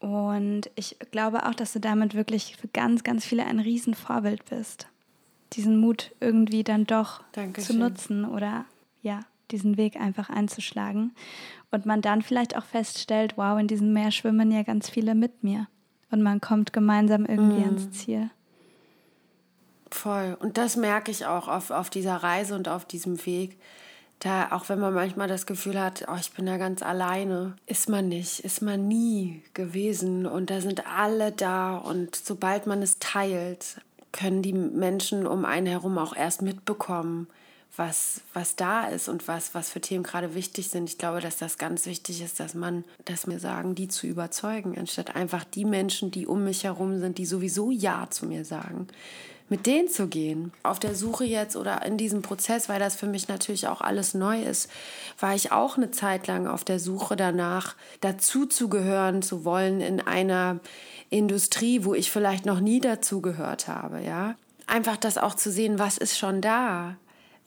[0.00, 4.86] Und ich glaube auch, dass du damit wirklich für ganz, ganz viele ein Riesenvorbild bist.
[5.54, 7.76] Diesen Mut irgendwie dann doch Dankeschön.
[7.76, 8.64] zu nutzen oder
[9.02, 11.12] ja, diesen Weg einfach einzuschlagen.
[11.70, 15.42] Und man dann vielleicht auch feststellt, wow, in diesem Meer schwimmen ja ganz viele mit
[15.42, 15.66] mir.
[16.10, 17.64] Und man kommt gemeinsam irgendwie mm.
[17.64, 18.30] ans Ziel.
[19.90, 20.36] Voll.
[20.40, 23.58] Und das merke ich auch auf, auf dieser Reise und auf diesem Weg,
[24.20, 27.88] da, auch wenn man manchmal das Gefühl hat, oh, ich bin da ganz alleine, ist
[27.88, 30.26] man nicht, ist man nie gewesen.
[30.26, 31.76] Und da sind alle da.
[31.76, 33.80] Und sobald man es teilt,
[34.12, 37.28] können die Menschen um einen herum auch erst mitbekommen,
[37.76, 40.90] was, was da ist und was, was für Themen gerade wichtig sind.
[40.90, 44.76] Ich glaube, dass das ganz wichtig ist, dass man, dass mir sagen, die zu überzeugen,
[44.76, 48.88] anstatt einfach die Menschen, die um mich herum sind, die sowieso Ja zu mir sagen
[49.48, 50.52] mit denen zu gehen.
[50.62, 54.14] Auf der Suche jetzt oder in diesem Prozess, weil das für mich natürlich auch alles
[54.14, 54.70] neu ist,
[55.18, 60.60] war ich auch eine Zeit lang auf der Suche danach, dazuzugehören zu wollen in einer
[61.10, 64.36] Industrie, wo ich vielleicht noch nie dazugehört habe, ja.
[64.66, 66.96] Einfach das auch zu sehen, was ist schon da?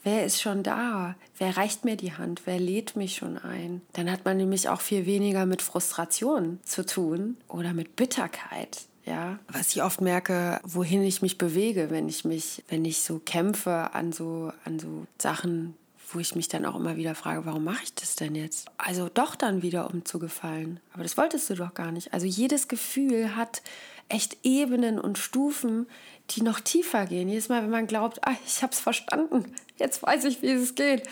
[0.03, 1.15] Wer ist schon da?
[1.37, 2.41] Wer reicht mir die Hand?
[2.45, 3.81] Wer lädt mich schon ein?
[3.93, 9.39] Dann hat man nämlich auch viel weniger mit Frustration zu tun oder mit Bitterkeit ja,
[9.47, 13.93] was ich oft merke, wohin ich mich bewege, wenn ich mich, wenn ich so kämpfe
[13.93, 15.75] an so, an so Sachen,
[16.13, 18.67] wo ich mich dann auch immer wieder frage, warum mache ich das denn jetzt?
[18.77, 20.79] Also doch dann wieder, um zu gefallen.
[20.93, 22.13] Aber das wolltest du doch gar nicht.
[22.13, 23.61] Also jedes Gefühl hat
[24.09, 25.87] echt Ebenen und Stufen,
[26.31, 27.29] die noch tiefer gehen.
[27.29, 30.75] Jedes Mal, wenn man glaubt, ah, ich habe es verstanden, jetzt weiß ich, wie es
[30.75, 31.03] geht.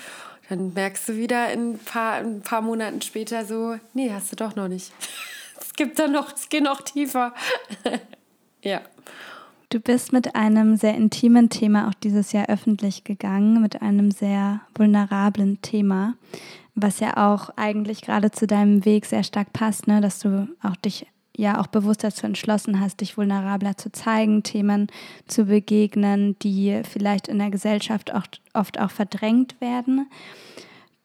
[0.49, 4.35] Dann merkst du wieder in ein paar, ein paar Monaten später so, nee, hast du
[4.35, 4.91] doch noch nicht
[5.79, 7.33] gibt da noch, es geht noch tiefer.
[8.63, 8.81] ja.
[9.69, 14.59] Du bist mit einem sehr intimen Thema auch dieses Jahr öffentlich gegangen, mit einem sehr
[14.75, 16.15] vulnerablen Thema,
[16.75, 20.01] was ja auch eigentlich gerade zu deinem Weg sehr stark passt, ne?
[20.01, 24.87] dass du auch dich ja auch bewusst dazu entschlossen hast, dich vulnerabler zu zeigen, Themen
[25.27, 30.09] zu begegnen, die vielleicht in der Gesellschaft auch, oft auch verdrängt werden.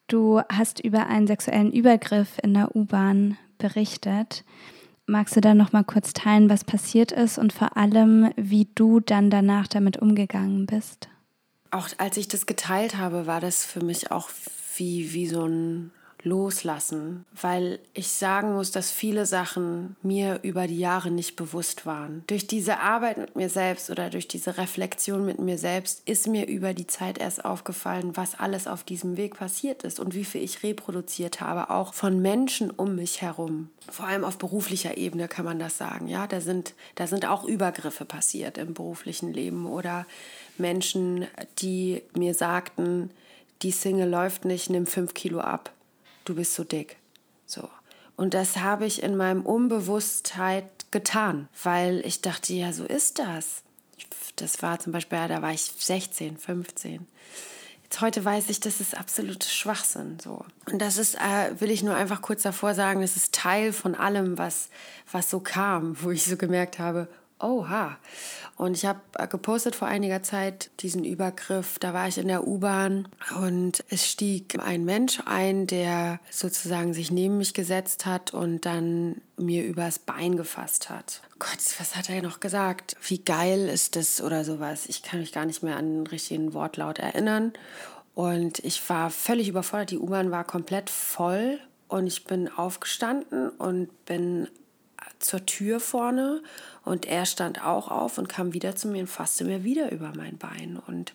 [0.07, 4.43] Du hast über einen sexuellen Übergriff in der U-Bahn berichtet.
[5.07, 8.99] Magst du da noch mal kurz teilen, was passiert ist und vor allem, wie du
[8.99, 11.09] dann danach damit umgegangen bist?
[11.71, 14.29] Auch als ich das geteilt habe, war das für mich auch
[14.77, 15.91] wie, wie so ein
[16.25, 22.23] loslassen, weil ich sagen muss, dass viele Sachen mir über die Jahre nicht bewusst waren.
[22.27, 26.47] Durch diese Arbeit mit mir selbst oder durch diese Reflexion mit mir selbst ist mir
[26.47, 30.43] über die Zeit erst aufgefallen, was alles auf diesem Weg passiert ist und wie viel
[30.43, 33.69] ich reproduziert habe, auch von Menschen um mich herum.
[33.89, 36.07] Vor allem auf beruflicher Ebene kann man das sagen.
[36.07, 40.07] Ja, da sind, da sind auch Übergriffe passiert im beruflichen Leben oder
[40.57, 41.27] Menschen,
[41.59, 43.11] die mir sagten,
[43.61, 45.71] die Single läuft nicht, nimm fünf Kilo ab
[46.25, 46.97] du bist so dick.
[47.45, 47.69] So.
[48.15, 53.63] Und das habe ich in meinem Unbewusstheit getan, weil ich dachte, ja, so ist das.
[54.35, 57.07] Das war zum Beispiel, da war ich 16, 15.
[57.83, 60.17] Jetzt heute weiß ich, das ist absolutes Schwachsinn.
[60.21, 60.43] So.
[60.69, 63.95] Und das ist, äh, will ich nur einfach kurz davor sagen, das ist Teil von
[63.95, 64.69] allem, was,
[65.11, 67.07] was so kam, wo ich so gemerkt habe,
[67.39, 67.97] Oha.
[68.55, 71.77] Und ich habe äh, gepostet vor einiger Zeit diesen Übergriff.
[71.79, 73.09] Da war ich in der U-Bahn
[73.41, 79.21] und es stieg ein Mensch ein, der sozusagen sich neben mich gesetzt hat und dann
[79.35, 81.21] mir übers Bein gefasst hat.
[81.37, 82.95] Gott, was hat er noch gesagt?
[83.05, 84.85] Wie geil ist das oder sowas?
[84.85, 87.51] Ich kann mich gar nicht mehr an den richtigen Wortlaut erinnern.
[88.13, 89.91] Und ich war völlig überfordert.
[89.91, 94.47] Die U-Bahn war komplett voll und ich bin aufgestanden und bin
[95.19, 96.41] zur Tür vorne
[96.85, 100.13] und er stand auch auf und kam wieder zu mir und fasste mir wieder über
[100.15, 101.13] mein Bein und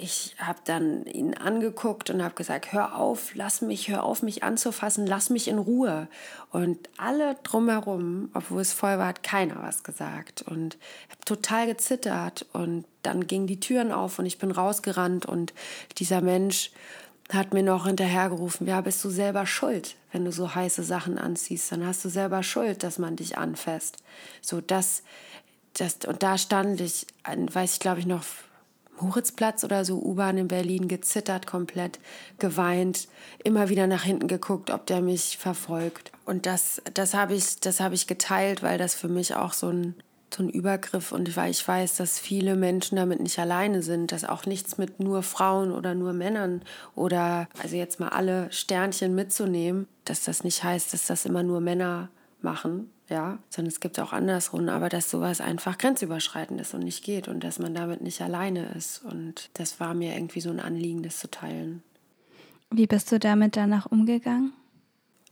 [0.00, 4.44] ich habe dann ihn angeguckt und habe gesagt, hör auf, lass mich, hör auf, mich
[4.44, 6.06] anzufassen, lass mich in Ruhe.
[6.52, 10.42] Und alle drumherum, obwohl es voll war, hat keiner was gesagt.
[10.42, 10.78] Und
[11.10, 12.46] habe total gezittert.
[12.52, 15.26] Und dann gingen die Türen auf und ich bin rausgerannt.
[15.26, 15.52] Und
[15.96, 16.70] dieser Mensch
[17.30, 21.70] hat mir noch hinterhergerufen, ja, bist du selber schuld, wenn du so heiße Sachen anziehst,
[21.70, 24.02] dann hast du selber Schuld, dass man dich anfasst.
[24.40, 25.02] So, das,
[25.74, 28.24] das, und da stand ich, weiß ich glaube ich noch,
[29.00, 32.00] Moritzplatz oder so, U-Bahn in Berlin, gezittert komplett,
[32.38, 33.08] geweint,
[33.44, 36.10] immer wieder nach hinten geguckt, ob der mich verfolgt.
[36.24, 39.94] Und das, das habe ich, das ich geteilt, weil das für mich auch so ein,
[40.34, 44.24] so ein Übergriff und weil ich weiß, dass viele Menschen damit nicht alleine sind, dass
[44.24, 46.62] auch nichts mit nur Frauen oder nur Männern
[46.94, 51.60] oder also jetzt mal alle Sternchen mitzunehmen, dass das nicht heißt, dass das immer nur
[51.60, 52.08] Männer
[52.40, 57.04] machen, ja, sondern es gibt auch andersrum, aber dass sowas einfach grenzüberschreitend ist und nicht
[57.04, 59.02] geht und dass man damit nicht alleine ist.
[59.04, 61.82] Und das war mir irgendwie so ein Anliegen, das zu teilen.
[62.70, 64.52] Wie bist du damit danach umgegangen?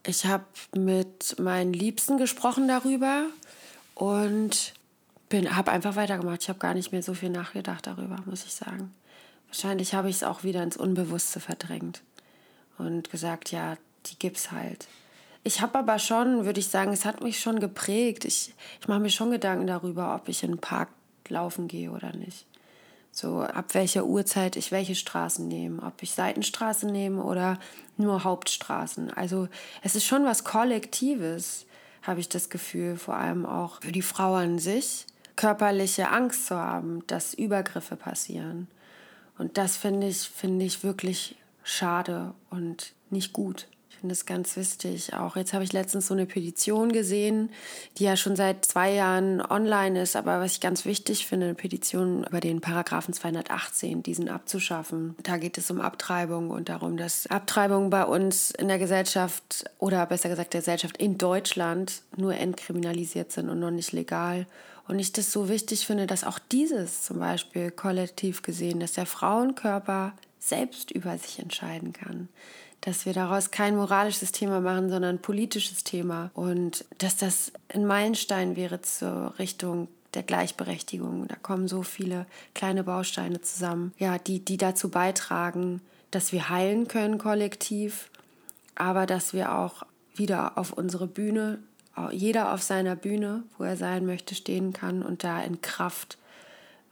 [0.06, 3.26] Ich habe mit meinen Liebsten gesprochen darüber
[3.94, 4.72] und
[5.32, 6.42] habe einfach weitergemacht.
[6.42, 8.94] Ich habe gar nicht mehr so viel nachgedacht darüber, muss ich sagen.
[9.48, 12.02] Wahrscheinlich habe ich es auch wieder ins Unbewusste verdrängt
[12.78, 14.86] und gesagt, ja, die gibt's halt.
[15.44, 18.24] Ich habe aber schon, würde ich sagen, es hat mich schon geprägt.
[18.24, 20.88] Ich, ich mache mir schon Gedanken darüber, ob ich in den Park
[21.28, 22.46] laufen gehe oder nicht.
[23.12, 27.58] So, ab welcher Uhrzeit ich welche Straßen nehme, ob ich Seitenstraßen nehme oder
[27.96, 29.10] nur Hauptstraßen.
[29.10, 29.48] Also
[29.82, 31.64] es ist schon was Kollektives,
[32.02, 36.56] habe ich das Gefühl, vor allem auch für die Frau an sich, körperliche Angst zu
[36.56, 38.68] haben, dass Übergriffe passieren.
[39.38, 43.68] Und das finde ich, finde ich wirklich schade und nicht gut.
[43.96, 45.14] Ich finde das ganz wichtig.
[45.14, 47.48] Auch jetzt habe ich letztens so eine Petition gesehen,
[47.96, 50.16] die ja schon seit zwei Jahren online ist.
[50.16, 55.16] Aber was ich ganz wichtig finde, eine Petition über den Paragraphen 218, diesen abzuschaffen.
[55.22, 60.04] Da geht es um Abtreibung und darum, dass Abtreibung bei uns in der Gesellschaft oder
[60.04, 64.46] besser gesagt der Gesellschaft in Deutschland nur entkriminalisiert sind und noch nicht legal.
[64.88, 69.06] Und ich das so wichtig finde, dass auch dieses zum Beispiel kollektiv gesehen, dass der
[69.06, 72.28] Frauenkörper selbst über sich entscheiden kann
[72.86, 77.84] dass wir daraus kein moralisches Thema machen, sondern ein politisches Thema und dass das ein
[77.84, 81.26] Meilenstein wäre zur Richtung der Gleichberechtigung.
[81.26, 85.80] Da kommen so viele kleine Bausteine zusammen, ja, die, die dazu beitragen,
[86.12, 88.08] dass wir heilen können kollektiv,
[88.76, 89.82] aber dass wir auch
[90.14, 91.58] wieder auf unsere Bühne,
[92.10, 96.18] jeder auf seiner Bühne, wo er sein möchte, stehen kann und da in Kraft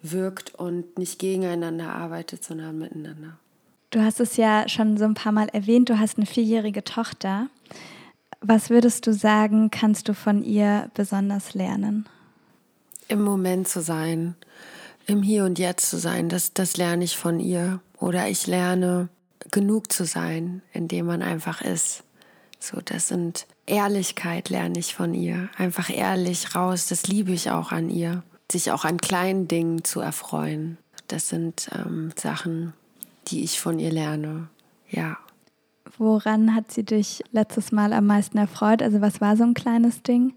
[0.03, 3.39] wirkt und nicht gegeneinander arbeitet, sondern miteinander.
[3.91, 7.49] Du hast es ja schon so ein paar Mal erwähnt, du hast eine vierjährige Tochter.
[8.41, 12.07] Was würdest du sagen, kannst du von ihr besonders lernen?
[13.09, 14.35] Im Moment zu sein,
[15.07, 17.81] im Hier und Jetzt zu sein, das, das lerne ich von ihr.
[17.99, 19.09] Oder ich lerne,
[19.51, 22.03] genug zu sein, indem man einfach ist.
[22.65, 25.51] So, das sind Ehrlichkeit lerne ich von ihr.
[25.59, 28.23] Einfach ehrlich raus, das liebe ich auch an ihr.
[28.51, 30.79] Sich auch an kleinen Dingen zu erfreuen.
[31.07, 32.73] Das sind ähm, Sachen,
[33.27, 34.49] die ich von ihr lerne.
[34.89, 35.19] Ja.
[35.99, 38.81] Woran hat sie dich letztes Mal am meisten erfreut?
[38.81, 40.33] Also was war so ein kleines Ding,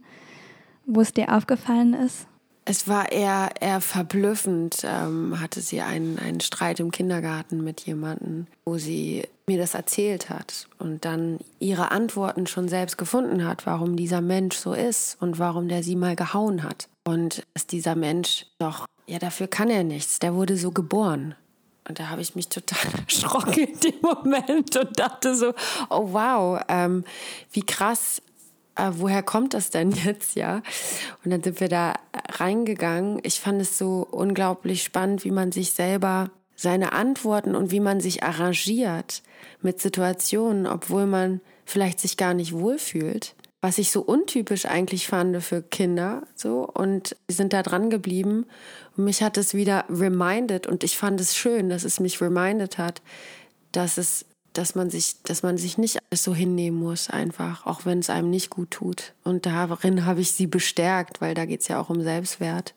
[0.86, 2.28] wo es dir aufgefallen ist?
[2.70, 4.82] Es war eher, eher verblüffend.
[4.84, 10.30] Ähm, hatte sie einen, einen Streit im Kindergarten mit jemandem, wo sie mir das erzählt
[10.30, 15.40] hat und dann ihre Antworten schon selbst gefunden hat, warum dieser Mensch so ist und
[15.40, 16.90] warum der sie mal gehauen hat.
[17.06, 20.20] Und dass dieser Mensch doch, ja, dafür kann er nichts.
[20.20, 21.36] Der wurde so geboren.
[21.88, 25.54] Und da habe ich mich total erschrocken in dem Moment und dachte so,
[25.90, 27.06] oh wow, ähm,
[27.54, 28.22] wie krass,
[28.78, 30.62] äh, woher kommt das denn jetzt, ja?
[31.24, 31.96] Und dann sind wir da
[32.30, 33.20] reingegangen.
[33.24, 38.00] Ich fand es so unglaublich spannend, wie man sich selber seine Antworten und wie man
[38.00, 39.22] sich arrangiert
[39.62, 45.44] mit Situationen, obwohl man vielleicht sich gar nicht wohlfühlt was ich so untypisch eigentlich fand
[45.44, 48.46] für Kinder, so und wir sind da dran geblieben
[48.96, 52.78] und mich hat es wieder reminded und ich fand es schön, dass es mich reminded
[52.78, 53.02] hat,
[53.72, 54.26] dass es
[54.58, 58.10] dass man sich, dass man sich nicht alles so hinnehmen muss, einfach, auch wenn es
[58.10, 59.13] einem nicht gut tut.
[59.24, 62.74] Und darin habe ich sie bestärkt, weil da geht es ja auch um Selbstwert.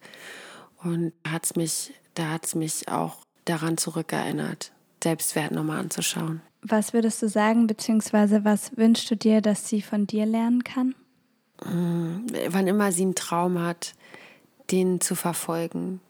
[0.82, 3.16] Und da hat es mich, da hat es mich auch
[3.46, 6.42] daran zurückerinnert, Selbstwert nochmal anzuschauen.
[6.62, 10.94] Was würdest du sagen, beziehungsweise was wünschst du dir, dass sie von dir lernen kann?
[11.64, 13.94] Mm, wann immer sie einen Traum hat,
[14.70, 16.00] den zu verfolgen,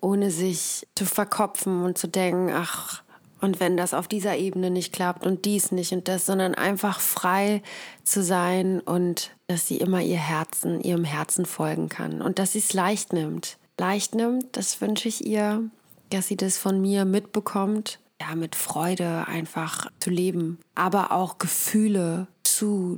[0.00, 3.03] ohne sich zu verkopfen und zu denken, ach,
[3.44, 6.98] Und wenn das auf dieser Ebene nicht klappt und dies nicht und das, sondern einfach
[6.98, 7.62] frei
[8.02, 12.60] zu sein und dass sie immer ihr Herzen, ihrem Herzen folgen kann und dass sie
[12.60, 13.58] es leicht nimmt.
[13.76, 15.62] Leicht nimmt, das wünsche ich ihr,
[16.08, 22.28] dass sie das von mir mitbekommt ja, mit Freude einfach zu leben, aber auch Gefühle
[22.54, 22.96] zu,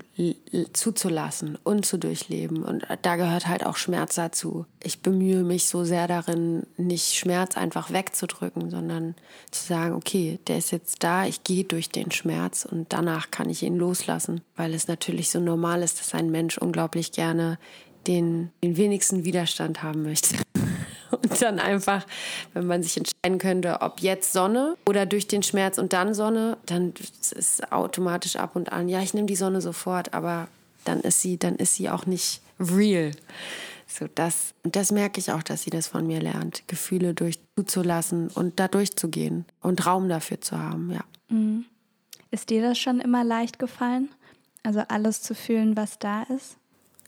[0.73, 2.63] zuzulassen und zu durchleben.
[2.63, 4.67] Und da gehört halt auch Schmerz dazu.
[4.83, 9.15] Ich bemühe mich so sehr darin, nicht Schmerz einfach wegzudrücken, sondern
[9.51, 13.49] zu sagen, okay, der ist jetzt da, ich gehe durch den Schmerz und danach kann
[13.49, 17.59] ich ihn loslassen, weil es natürlich so normal ist, dass ein Mensch unglaublich gerne
[18.07, 20.37] den, den wenigsten Widerstand haben möchte.
[21.11, 22.05] Und dann einfach,
[22.53, 26.57] wenn man sich entscheiden könnte, ob jetzt Sonne oder durch den Schmerz und dann Sonne,
[26.67, 28.89] dann ist es automatisch ab und an.
[28.89, 30.49] Ja, ich nehme die Sonne sofort, aber
[30.85, 33.13] dann ist sie, dann ist sie auch nicht real.
[33.87, 37.39] So das, und das merke ich auch, dass sie das von mir lernt, Gefühle durch
[37.57, 41.05] zuzulassen und da durchzugehen und Raum dafür zu haben, ja.
[41.29, 41.65] Mhm.
[42.31, 44.09] Ist dir das schon immer leicht gefallen?
[44.63, 46.57] Also alles zu fühlen, was da ist?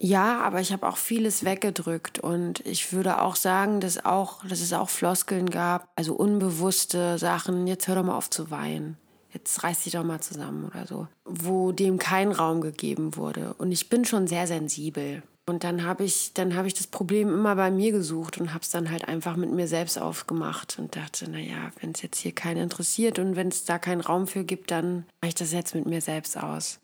[0.00, 4.60] Ja, aber ich habe auch vieles weggedrückt und ich würde auch sagen, dass, auch, dass
[4.60, 8.96] es auch Floskeln gab, also unbewusste Sachen, jetzt hör doch mal auf zu weinen,
[9.32, 13.54] jetzt reiß dich doch mal zusammen oder so, wo dem kein Raum gegeben wurde.
[13.58, 15.22] Und ich bin schon sehr sensibel.
[15.46, 18.70] Und dann habe ich, dann ich das Problem immer bei mir gesucht und habe es
[18.70, 22.64] dann halt einfach mit mir selbst aufgemacht und dachte, naja, wenn es jetzt hier keinen
[22.64, 25.86] interessiert und wenn es da keinen Raum für gibt, dann mache ich das jetzt mit
[25.86, 26.80] mir selbst aus.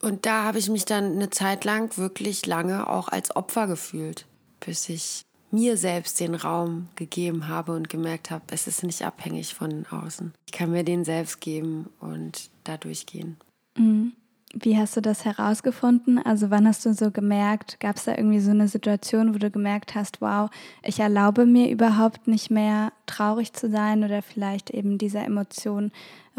[0.00, 4.26] Und da habe ich mich dann eine Zeit lang wirklich lange auch als Opfer gefühlt,
[4.60, 9.54] bis ich mir selbst den Raum gegeben habe und gemerkt habe, es ist nicht abhängig
[9.54, 10.32] von außen.
[10.46, 13.36] Ich kann mir den selbst geben und da durchgehen.
[13.76, 14.12] Mhm.
[14.54, 16.18] Wie hast du das herausgefunden?
[16.18, 19.50] Also wann hast du so gemerkt, gab es da irgendwie so eine Situation, wo du
[19.50, 20.48] gemerkt hast, wow,
[20.82, 25.92] ich erlaube mir überhaupt nicht mehr traurig zu sein oder vielleicht eben dieser Emotion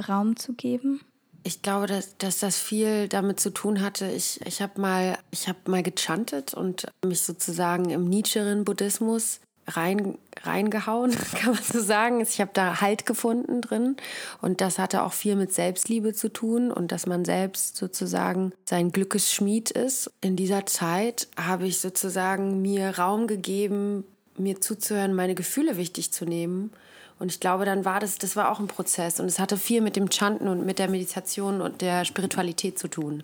[0.08, 1.02] Raum zu geben?
[1.44, 4.10] Ich glaube, dass, dass das viel damit zu tun hatte.
[4.12, 5.18] Ich, ich habe mal,
[5.48, 12.22] hab mal gechantet und mich sozusagen im Nietzscherin Buddhismus rein, reingehauen, kann man so sagen.
[12.22, 13.98] Ich habe da Halt gefunden drin
[14.42, 18.92] und das hatte auch viel mit Selbstliebe zu tun und dass man selbst sozusagen sein
[18.92, 20.12] Glückes Schmied ist.
[20.22, 24.06] In dieser Zeit habe ich sozusagen mir Raum gegeben,
[24.38, 26.72] mir zuzuhören, meine Gefühle wichtig zu nehmen
[27.20, 29.20] und ich glaube, dann war das, das war auch ein Prozess.
[29.20, 32.88] Und es hatte viel mit dem Chanten und mit der Meditation und der Spiritualität zu
[32.88, 33.24] tun.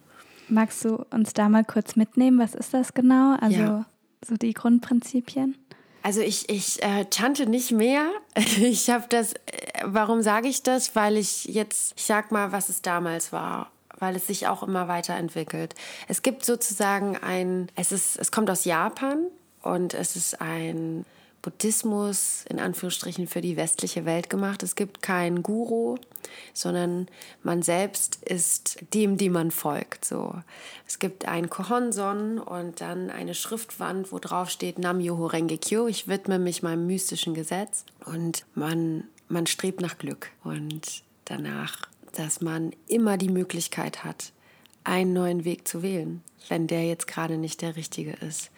[0.49, 2.39] Magst du uns da mal kurz mitnehmen?
[2.39, 3.35] Was ist das genau?
[3.39, 3.85] Also ja.
[4.27, 5.57] so die Grundprinzipien?
[6.01, 8.07] Also ich, ich äh, chante nicht mehr.
[8.57, 9.37] Ich habe das, äh,
[9.83, 10.95] warum sage ich das?
[10.95, 13.69] Weil ich jetzt, ich sag mal, was es damals war
[13.99, 15.75] weil es sich auch immer weiterentwickelt.
[16.09, 19.27] Es gibt sozusagen ein, es ist, es kommt aus Japan
[19.61, 21.05] und es ist ein
[21.43, 24.63] Buddhismus in Anführungsstrichen für die westliche Welt gemacht.
[24.63, 25.97] Es gibt keinen Guru,
[26.53, 27.07] sondern
[27.43, 30.05] man selbst ist dem, dem man folgt.
[30.05, 30.33] So,
[30.87, 35.85] es gibt einen Kohonson und dann eine Schriftwand, wo drauf steht Nam Yoho Renge Kyo.
[35.85, 42.41] Ich widme mich meinem mystischen Gesetz und man man strebt nach Glück und danach, dass
[42.41, 44.31] man immer die Möglichkeit hat,
[44.83, 48.51] einen neuen Weg zu wählen, wenn der jetzt gerade nicht der richtige ist.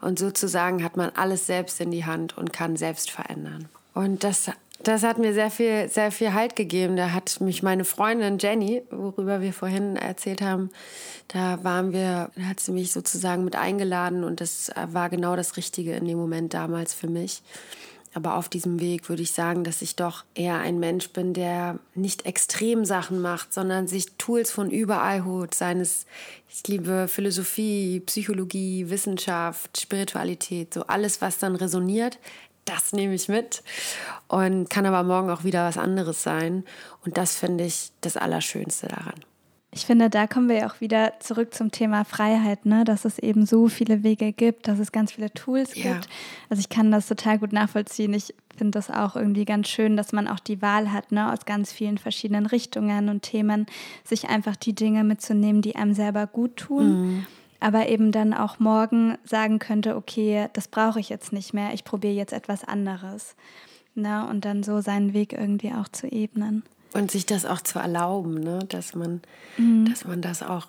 [0.00, 3.68] Und sozusagen hat man alles selbst in die Hand und kann selbst verändern.
[3.92, 4.50] Und das,
[4.82, 6.96] das hat mir sehr viel, sehr viel Halt gegeben.
[6.96, 10.70] Da hat mich meine Freundin Jenny, worüber wir vorhin erzählt haben,
[11.28, 15.56] da waren wir, da hat sie mich sozusagen mit eingeladen und das war genau das
[15.56, 17.42] Richtige in dem Moment damals für mich.
[18.12, 21.78] Aber auf diesem Weg würde ich sagen, dass ich doch eher ein Mensch bin, der
[21.94, 25.54] nicht extrem Sachen macht, sondern sich Tools von überall holt.
[25.54, 26.06] Seines,
[26.48, 32.18] ich liebe Philosophie, Psychologie, Wissenschaft, Spiritualität, so alles, was dann resoniert,
[32.64, 33.62] das nehme ich mit
[34.28, 36.64] und kann aber morgen auch wieder was anderes sein.
[37.04, 39.24] Und das finde ich das Allerschönste daran.
[39.72, 42.82] Ich finde, da kommen wir ja auch wieder zurück zum Thema Freiheit, ne?
[42.82, 45.92] dass es eben so viele Wege gibt, dass es ganz viele Tools ja.
[45.92, 46.08] gibt.
[46.48, 48.12] Also ich kann das total gut nachvollziehen.
[48.12, 51.32] Ich finde das auch irgendwie ganz schön, dass man auch die Wahl hat, ne?
[51.32, 53.66] aus ganz vielen verschiedenen Richtungen und Themen,
[54.04, 56.88] sich einfach die Dinge mitzunehmen, die einem selber gut tun.
[56.88, 57.26] Mhm.
[57.60, 61.84] Aber eben dann auch morgen sagen könnte, okay, das brauche ich jetzt nicht mehr, ich
[61.84, 63.36] probiere jetzt etwas anderes.
[63.94, 64.26] Ne?
[64.28, 66.64] Und dann so seinen Weg irgendwie auch zu ebnen.
[66.92, 68.60] Und sich das auch zu erlauben, ne?
[68.68, 69.22] dass, man,
[69.56, 69.88] mhm.
[69.88, 70.66] dass man das auch,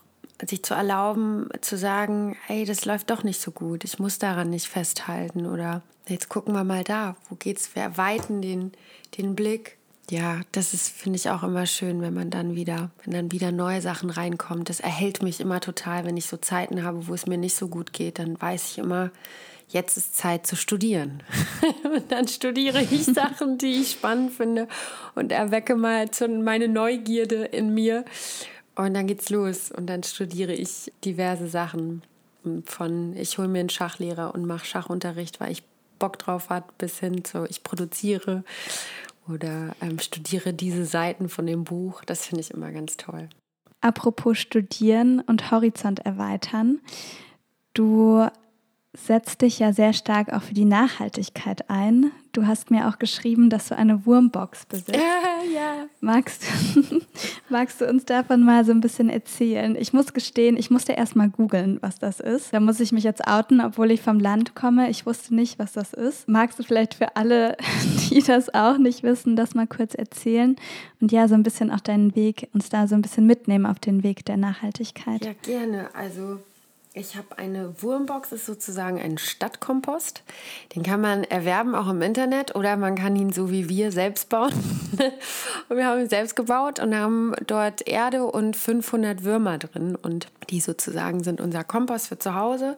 [0.48, 4.50] sich zu erlauben, zu sagen, hey, das läuft doch nicht so gut, ich muss daran
[4.50, 8.72] nicht festhalten oder jetzt gucken wir mal da, wo geht's, wir erweitern den,
[9.18, 9.78] den Blick,
[10.12, 13.54] ja, das ist, finde ich auch immer schön, wenn man dann wieder, wenn dann wieder
[13.54, 14.68] neue Sachen reinkommt.
[14.68, 17.70] Das erhält mich immer total, wenn ich so Zeiten habe, wo es mir nicht so
[17.70, 19.12] gut geht, dann weiß ich immer,
[19.72, 21.24] jetzt ist Zeit zu studieren.
[21.84, 24.68] und dann studiere ich Sachen, die ich spannend finde
[25.16, 26.10] und erwecke mal
[26.44, 28.06] meine Neugierde in mir.
[28.76, 32.04] Und dann geht's los und dann studiere ich diverse Sachen.
[32.66, 35.64] Von ich hole mir einen Schachlehrer und mache Schachunterricht, weil ich
[36.00, 38.44] Bock drauf hat, bis hin zu ich produziere
[39.28, 42.04] oder ähm, studiere diese Seiten von dem Buch.
[42.06, 43.30] Das finde ich immer ganz toll.
[43.82, 46.80] Apropos Studieren und Horizont erweitern.
[47.74, 48.28] Du
[48.94, 52.12] setzt dich ja sehr stark auch für die Nachhaltigkeit ein.
[52.34, 54.96] Du hast mir auch geschrieben, dass du eine Wurmbox besitzt.
[54.96, 55.00] Äh,
[55.54, 55.86] ja.
[56.02, 56.44] Magst,
[57.50, 59.78] magst du uns davon mal so ein bisschen erzählen?
[59.78, 62.54] Ich muss gestehen, ich musste erst mal googeln, was das ist.
[62.54, 64.90] Da muss ich mich jetzt outen, obwohl ich vom Land komme.
[64.90, 66.28] Ich wusste nicht, was das ist.
[66.28, 67.56] Magst du vielleicht für alle,
[68.10, 70.58] die das auch nicht wissen, das mal kurz erzählen?
[71.00, 73.80] Und ja, so ein bisschen auch deinen Weg, uns da so ein bisschen mitnehmen auf
[73.80, 75.26] den Weg der Nachhaltigkeit.
[75.26, 75.90] Ja, gerne.
[75.96, 76.40] Also
[76.94, 80.24] ich habe eine Wurmbox, ist sozusagen ein Stadtkompost.
[80.76, 84.28] Den kann man erwerben, auch im Internet, oder man kann ihn so wie wir selbst
[84.28, 84.52] bauen.
[85.70, 89.96] und wir haben ihn selbst gebaut und haben dort Erde und 500 Würmer drin.
[89.96, 92.78] Und die sozusagen sind unser Kompost für zu Hause.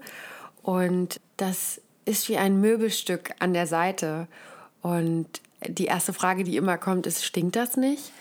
[0.62, 4.28] Und das ist wie ein Möbelstück an der Seite.
[4.84, 5.28] Und
[5.68, 8.12] die erste Frage, die immer kommt, ist, stinkt das nicht?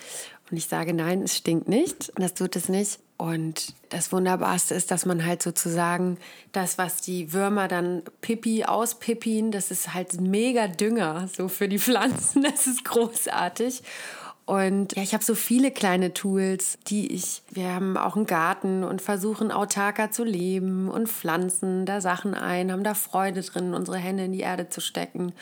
[0.50, 2.12] Und ich sage, nein, es stinkt nicht.
[2.16, 2.98] Das tut es nicht.
[3.22, 6.18] Und das Wunderbarste ist, dass man halt sozusagen
[6.50, 11.78] das, was die Würmer dann Pipi auspippien, das ist halt mega Dünger so für die
[11.78, 12.42] Pflanzen.
[12.52, 13.84] Das ist großartig.
[14.44, 18.82] Und ja, ich habe so viele kleine Tools, die ich, wir haben auch einen Garten
[18.82, 23.98] und versuchen autarker zu leben und pflanzen da Sachen ein, haben da Freude drin, unsere
[23.98, 25.32] Hände in die Erde zu stecken.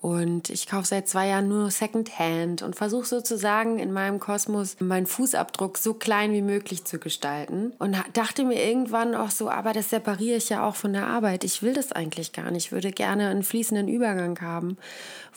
[0.00, 5.06] Und ich kaufe seit zwei Jahren nur Secondhand und versuche sozusagen in meinem Kosmos meinen
[5.06, 7.72] Fußabdruck so klein wie möglich zu gestalten.
[7.78, 11.42] Und dachte mir irgendwann auch so, aber das separiere ich ja auch von der Arbeit.
[11.42, 12.66] Ich will das eigentlich gar nicht.
[12.66, 14.78] Ich würde gerne einen fließenden Übergang haben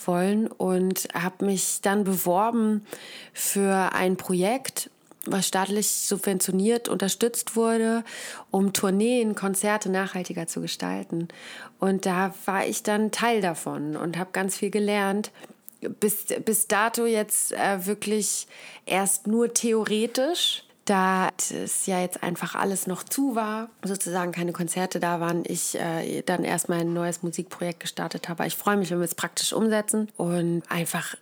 [0.05, 2.85] wollen und habe mich dann beworben
[3.33, 4.91] für ein Projekt
[5.25, 8.03] was staatlich subventioniert, unterstützt wurde,
[8.49, 11.27] um Tourneen, Konzerte nachhaltiger zu gestalten.
[11.79, 15.31] Und da war ich dann Teil davon und habe ganz viel gelernt.
[15.99, 18.47] Bis, bis dato jetzt äh, wirklich
[18.85, 24.99] erst nur theoretisch, da es ja jetzt einfach alles noch zu war, sozusagen keine Konzerte
[24.99, 28.45] da waren, ich äh, dann erstmal ein neues Musikprojekt gestartet habe.
[28.45, 31.15] Ich freue mich, wenn wir es praktisch umsetzen und einfach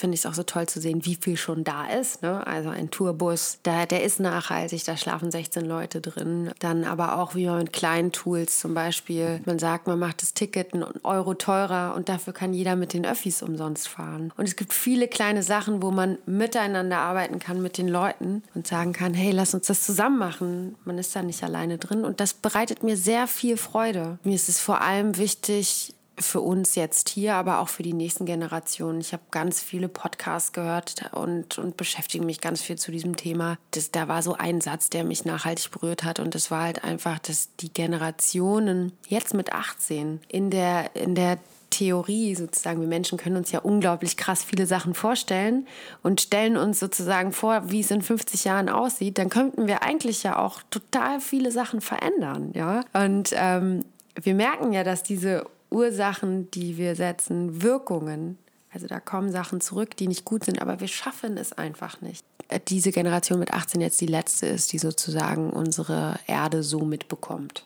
[0.00, 2.22] finde ich es auch so toll zu sehen, wie viel schon da ist.
[2.22, 2.44] Ne?
[2.46, 6.50] Also ein Tourbus, der, der ist nachhaltig, da schlafen 16 Leute drin.
[6.58, 10.34] Dann aber auch wie man mit kleinen Tools zum Beispiel, man sagt, man macht das
[10.34, 14.32] Ticket einen Euro teurer und dafür kann jeder mit den Öffis umsonst fahren.
[14.36, 18.66] Und es gibt viele kleine Sachen, wo man miteinander arbeiten kann mit den Leuten und
[18.66, 20.76] sagen kann, hey, lass uns das zusammen machen.
[20.84, 24.18] Man ist da nicht alleine drin und das bereitet mir sehr viel Freude.
[24.24, 28.26] Mir ist es vor allem wichtig, für uns jetzt hier, aber auch für die nächsten
[28.26, 29.00] Generationen.
[29.00, 33.58] Ich habe ganz viele Podcasts gehört und, und beschäftige mich ganz viel zu diesem Thema.
[33.72, 36.84] Das, da war so ein Satz, der mich nachhaltig berührt hat und das war halt
[36.84, 41.38] einfach, dass die Generationen jetzt mit 18 in der, in der
[41.70, 45.66] Theorie sozusagen, wir Menschen können uns ja unglaublich krass viele Sachen vorstellen
[46.02, 50.22] und stellen uns sozusagen vor, wie es in 50 Jahren aussieht, dann könnten wir eigentlich
[50.22, 52.84] ja auch total viele Sachen verändern, ja.
[52.92, 53.84] Und ähm,
[54.20, 58.38] wir merken ja, dass diese Ursachen, die wir setzen, Wirkungen.
[58.72, 62.24] Also da kommen Sachen zurück, die nicht gut sind, aber wir schaffen es einfach nicht.
[62.48, 67.64] Äh, diese Generation mit 18 jetzt die letzte ist, die sozusagen unsere Erde so mitbekommt,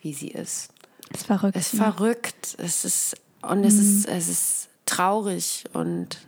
[0.00, 0.70] wie sie ist.
[1.12, 1.56] Es ist verrückt.
[1.56, 1.92] Es ist ne?
[1.92, 2.56] verrückt.
[2.58, 3.80] Es ist, und es, mhm.
[3.80, 6.18] ist, es ist traurig und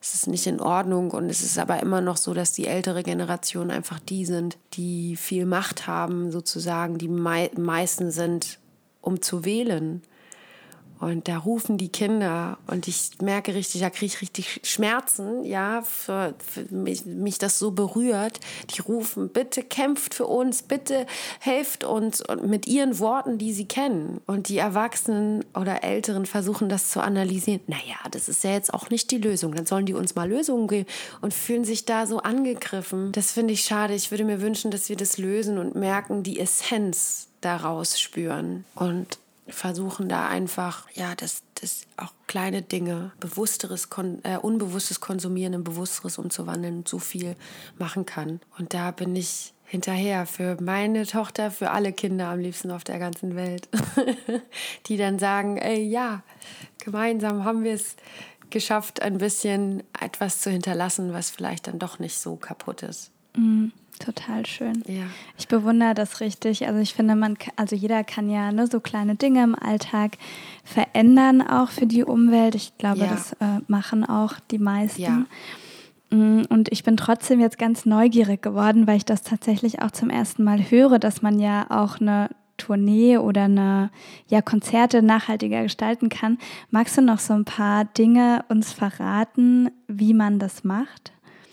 [0.00, 3.04] es ist nicht in Ordnung und es ist aber immer noch so, dass die ältere
[3.04, 8.58] Generation einfach die sind, die viel Macht haben, sozusagen, die mei meisten sind,
[9.00, 10.02] um zu wählen.
[11.02, 15.82] Und da rufen die Kinder und ich merke richtig, da kriege ich richtig Schmerzen, ja,
[15.82, 18.38] für, für mich, mich, das so berührt.
[18.70, 21.06] Die rufen, bitte kämpft für uns, bitte
[21.40, 24.20] helft uns und mit ihren Worten, die sie kennen.
[24.28, 27.62] Und die Erwachsenen oder Älteren versuchen das zu analysieren.
[27.66, 29.56] Naja, das ist ja jetzt auch nicht die Lösung.
[29.56, 30.88] Dann sollen die uns mal Lösungen geben
[31.20, 33.10] und fühlen sich da so angegriffen.
[33.10, 33.94] Das finde ich schade.
[33.94, 38.64] Ich würde mir wünschen, dass wir das lösen und merken, die Essenz daraus spüren.
[38.76, 39.18] Und
[39.52, 43.88] versuchen da einfach, ja, dass das auch kleine Dinge, bewussteres,
[44.22, 47.36] äh, unbewusstes Konsumieren in bewussteres umzuwandeln so viel
[47.78, 48.40] machen kann.
[48.58, 52.98] Und da bin ich hinterher für meine Tochter, für alle Kinder am liebsten auf der
[52.98, 53.68] ganzen Welt,
[54.86, 56.22] die dann sagen, ey, ja,
[56.84, 57.96] gemeinsam haben wir es
[58.50, 63.10] geschafft, ein bisschen etwas zu hinterlassen, was vielleicht dann doch nicht so kaputt ist.
[63.34, 63.68] Mm,
[64.04, 64.82] total schön.
[64.86, 65.04] Ja.
[65.38, 66.66] Ich bewundere das richtig.
[66.66, 70.18] Also ich finde, man, also jeder kann ja ne, so kleine Dinge im Alltag
[70.64, 72.54] verändern, auch für die Umwelt.
[72.54, 73.06] Ich glaube, Ja.
[73.06, 75.02] das äh, machen auch die meisten.
[75.02, 75.24] Ja.
[76.10, 80.10] Mm, Und ich bin trotzdem jetzt ganz neugierig geworden, weil ich das tatsächlich auch zum
[80.10, 82.28] ersten Mal höre, dass man ja auch eine
[82.58, 83.90] Tournee oder eine
[84.28, 86.38] ja, Konzerte nachhaltiger gestalten kann.
[86.70, 91.12] Magst du noch so ein paar Dinge uns verraten, wie man das macht?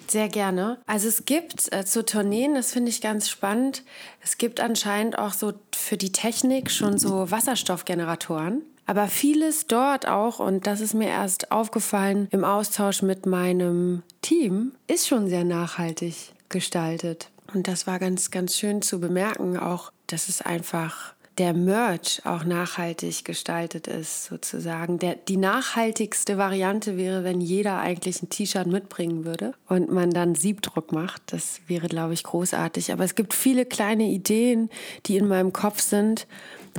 [0.10, 0.80] Sehr gerne.
[0.88, 3.84] Also es gibt äh, zu Tourneen, das finde ich ganz spannend,
[4.24, 8.64] es gibt anscheinend auch so für die Technik schon so Wasserstoffgeneratoren.
[8.88, 14.72] Aber vieles dort auch, und das ist mir erst aufgefallen im Austausch mit meinem Team,
[14.88, 17.30] ist schon sehr nachhaltig gestaltet.
[17.53, 22.43] Und das war ganz, ganz schön zu bemerken, auch, dass es einfach der Merch auch
[22.43, 24.99] nachhaltig gestaltet ist, sozusagen.
[24.99, 30.35] Der, die nachhaltigste Variante wäre, wenn jeder eigentlich ein T-Shirt mitbringen würde und man dann
[30.35, 31.21] Siebdruck macht.
[31.27, 32.91] Das wäre, glaube ich, großartig.
[32.91, 34.69] Aber es gibt viele kleine Ideen,
[35.05, 36.27] die in meinem Kopf sind.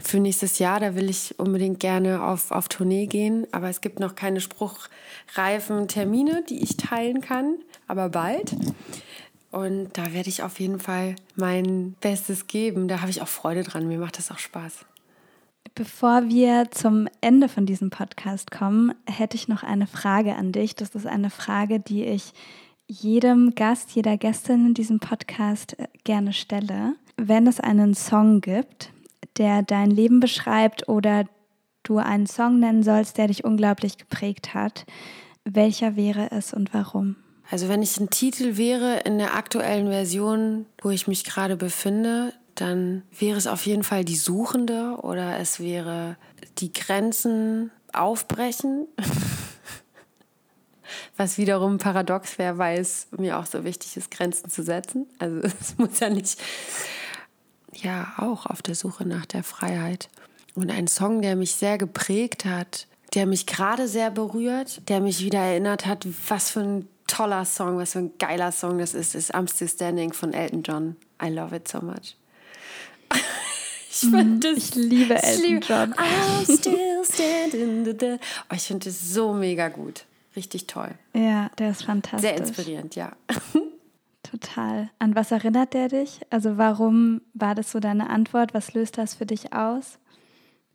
[0.01, 3.47] Für nächstes Jahr, da will ich unbedingt gerne auf, auf Tournee gehen.
[3.53, 7.57] Aber es gibt noch keine spruchreifen Termine, die ich teilen kann.
[7.89, 8.55] Aber bald.
[9.51, 12.87] Und da werde ich auf jeden Fall mein Bestes geben.
[12.89, 13.89] Da habe ich auch Freude dran.
[13.89, 14.85] Mir macht das auch Spaß.
[15.75, 20.75] Bevor wir zum Ende von diesem Podcast kommen, hätte ich noch eine Frage an dich.
[20.75, 22.33] Das ist eine Frage, die ich
[22.87, 26.95] jedem Gast, jeder Gästin in diesem Podcast äh, gerne stelle.
[27.17, 28.93] Wenn es einen Song gibt,
[29.39, 31.25] der dein Leben beschreibt oder
[31.85, 34.87] du einen Song nennen sollst, der dich unglaublich geprägt hat,
[35.45, 37.17] welcher wäre es und warum?
[37.51, 42.33] Also wenn ich ein Titel wäre in der aktuellen Version, wo ich mich gerade befinde,
[42.55, 46.17] dann wäre es auf jeden Fall die Suchende oder es wäre
[46.59, 48.87] die Grenzen aufbrechen.
[51.17, 55.07] Was wiederum paradox wäre, weil es mir auch so wichtig ist, Grenzen zu setzen.
[55.19, 56.41] Also es muss ja nicht,
[57.75, 60.09] ja, auch auf der Suche nach der Freiheit.
[60.55, 65.25] Und ein Song, der mich sehr geprägt hat, der mich gerade sehr berührt, der mich
[65.25, 69.15] wieder erinnert hat, was für ein toller Song, was für ein geiler Song das ist,
[69.15, 70.97] ist I'm Still Standing von Elton John.
[71.23, 72.17] I love it so much.
[73.91, 74.59] ich finde das.
[74.59, 75.95] Ich liebe ich Elton liebe- John.
[75.95, 78.19] I'm still standing.
[78.51, 80.05] Oh, ich finde das so mega gut.
[80.37, 80.95] Richtig toll.
[81.13, 82.31] Ja, der ist fantastisch.
[82.31, 83.13] Sehr inspirierend, ja.
[84.23, 84.89] Total.
[85.01, 86.21] An was erinnert der dich?
[86.31, 88.55] Also warum war das so deine Antwort?
[88.55, 89.99] Was löst das für dich aus?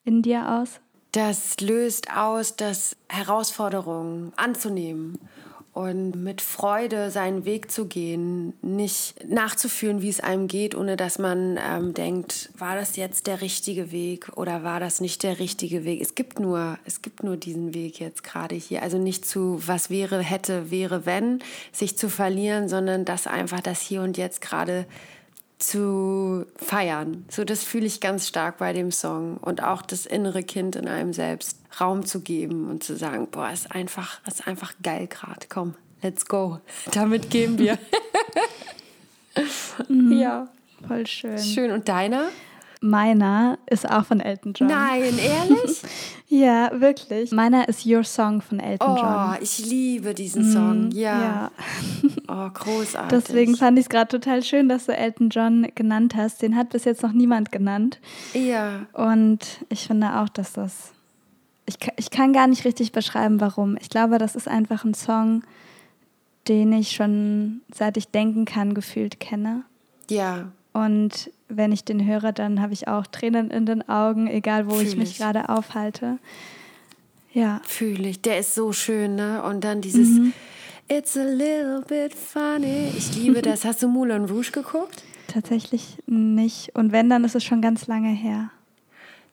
[0.03, 0.81] In dir aus?
[1.13, 5.17] Das löst aus, das Herausforderungen anzunehmen
[5.76, 11.19] und mit Freude seinen Weg zu gehen, nicht nachzuführen, wie es einem geht, ohne dass
[11.19, 15.84] man ähm, denkt, war das jetzt der richtige Weg oder war das nicht der richtige
[15.84, 16.01] Weg?
[16.01, 18.84] Es gibt nur, es gibt nur diesen Weg jetzt gerade hier.
[18.84, 21.39] Also nicht zu, was wäre, hätte, wäre, wenn,
[21.73, 24.86] sich zu verlieren, sondern das einfach das Hier und Jetzt gerade
[25.58, 27.26] zu feiern.
[27.30, 29.38] So, das fühle ich ganz stark bei dem Song.
[29.38, 33.49] Und auch das innere Kind in einem selbst Raum zu geben und zu sagen, boah,
[33.51, 35.47] ist einfach, ist einfach geil gerade.
[35.49, 36.60] Komm, let's go.
[36.91, 37.78] Damit gehen wir.
[40.20, 40.47] ja,
[40.88, 41.38] Voll schön.
[41.39, 41.72] schön.
[41.72, 42.30] Und deiner?
[42.86, 44.67] Meiner ist auch von Elton John.
[44.67, 45.81] Nein, ehrlich?
[46.27, 47.31] Ja, wirklich.
[47.31, 49.38] Meiner ist Your Song von Elton Oh, John.
[49.41, 50.89] ich liebe diesen Song.
[50.91, 51.21] Ja.
[51.21, 51.51] Ja.
[52.27, 53.09] Oh, großartig.
[53.11, 56.41] Deswegen fand ich es gerade total schön, dass du Elton John genannt hast.
[56.41, 57.99] Den hat bis jetzt noch niemand genannt.
[58.33, 58.88] Ja.
[58.93, 60.91] Und ich finde auch, dass das.
[61.67, 63.77] Ich, ich kann gar nicht richtig beschreiben, warum.
[63.79, 65.43] Ich glaube, das ist einfach ein Song,
[66.47, 69.61] den ich schon seit ich denken kann, gefühlt kenne.
[70.09, 70.47] Ja.
[70.76, 74.78] Und wenn ich den höre, dann habe ich auch Tränen in den Augen, egal wo
[74.82, 75.17] ich Fühl mich ich.
[75.19, 76.17] gerade aufhalte.
[77.34, 78.21] Ja, Fühle ich.
[78.21, 79.41] Der ist so schön, ne?
[79.43, 80.09] Und dann dieses
[80.89, 82.91] It's a little bit funny.
[82.97, 83.63] Ich liebe das.
[83.63, 85.03] Hast du Moulin Rouge geguckt?
[85.28, 86.76] tatsächlich nicht.
[86.76, 88.51] Und wenn, dann ist es schon ganz lange her.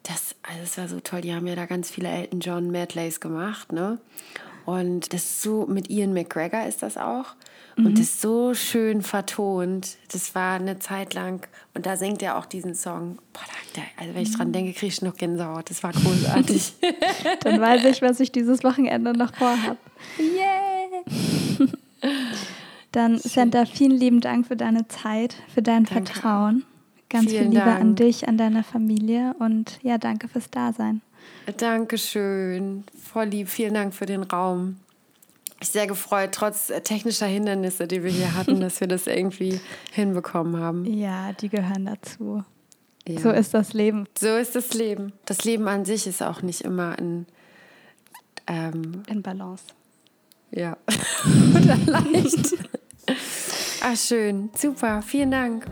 [0.03, 1.21] Das, also das war so toll.
[1.21, 3.99] Die haben ja da ganz viele Elton John Medleys gemacht, ne?
[4.65, 7.35] Und das ist so, mit Ian McGregor ist das auch.
[7.77, 9.97] Und das ist so schön vertont.
[10.13, 11.47] Das war eine Zeit lang.
[11.75, 13.17] Und da singt er auch diesen Song.
[13.33, 13.41] Boah,
[13.75, 15.71] da, also wenn ich dran denke, kriege ich noch Gänsehaut.
[15.71, 16.75] Das war großartig.
[17.41, 19.79] Dann weiß ich, was ich dieses Wochenende noch vorhab.
[20.19, 21.69] yeah!
[22.93, 26.13] Dann, Senta, vielen lieben Dank für deine Zeit, für dein Danke.
[26.13, 26.65] Vertrauen.
[27.09, 27.97] Ganz Vielen viel Liebe an Dank.
[27.97, 31.03] dich, an deine Familie und ja, danke fürs Dasein.
[31.57, 32.85] Dankeschön.
[33.13, 33.49] Voll lieb.
[33.49, 34.77] Vielen Dank für den Raum.
[35.61, 39.61] Ich bin sehr gefreut, trotz technischer Hindernisse, die wir hier hatten, dass wir das irgendwie
[39.93, 40.85] hinbekommen haben.
[40.85, 42.45] Ja, die gehören dazu.
[43.07, 43.21] Ja.
[43.21, 45.13] So ist das Leben so ist das Leben.
[45.25, 47.27] Das Leben an sich ist auch nicht immer in,
[48.47, 49.65] ähm, in Balance.
[50.53, 50.77] Ja.
[51.57, 52.55] Oder leicht.
[53.83, 54.51] Ach, schön.
[54.55, 55.03] Super.
[55.03, 55.67] Vielen Dank.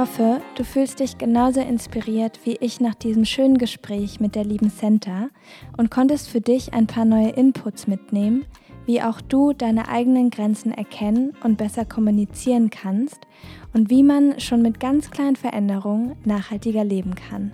[0.00, 4.70] Hoffe, du fühlst dich genauso inspiriert wie ich nach diesem schönen Gespräch mit der lieben
[4.70, 5.28] Senta
[5.76, 8.46] und konntest für dich ein paar neue Inputs mitnehmen,
[8.86, 13.18] wie auch du deine eigenen Grenzen erkennen und besser kommunizieren kannst
[13.74, 17.52] und wie man schon mit ganz kleinen Veränderungen nachhaltiger leben kann.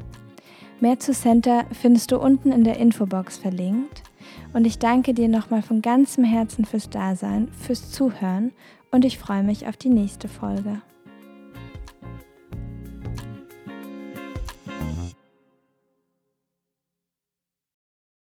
[0.78, 4.04] Mehr zu Center findest du unten in der Infobox verlinkt.
[4.52, 8.52] Und ich danke dir nochmal von ganzem Herzen fürs Dasein, fürs Zuhören
[8.92, 10.80] und ich freue mich auf die nächste Folge.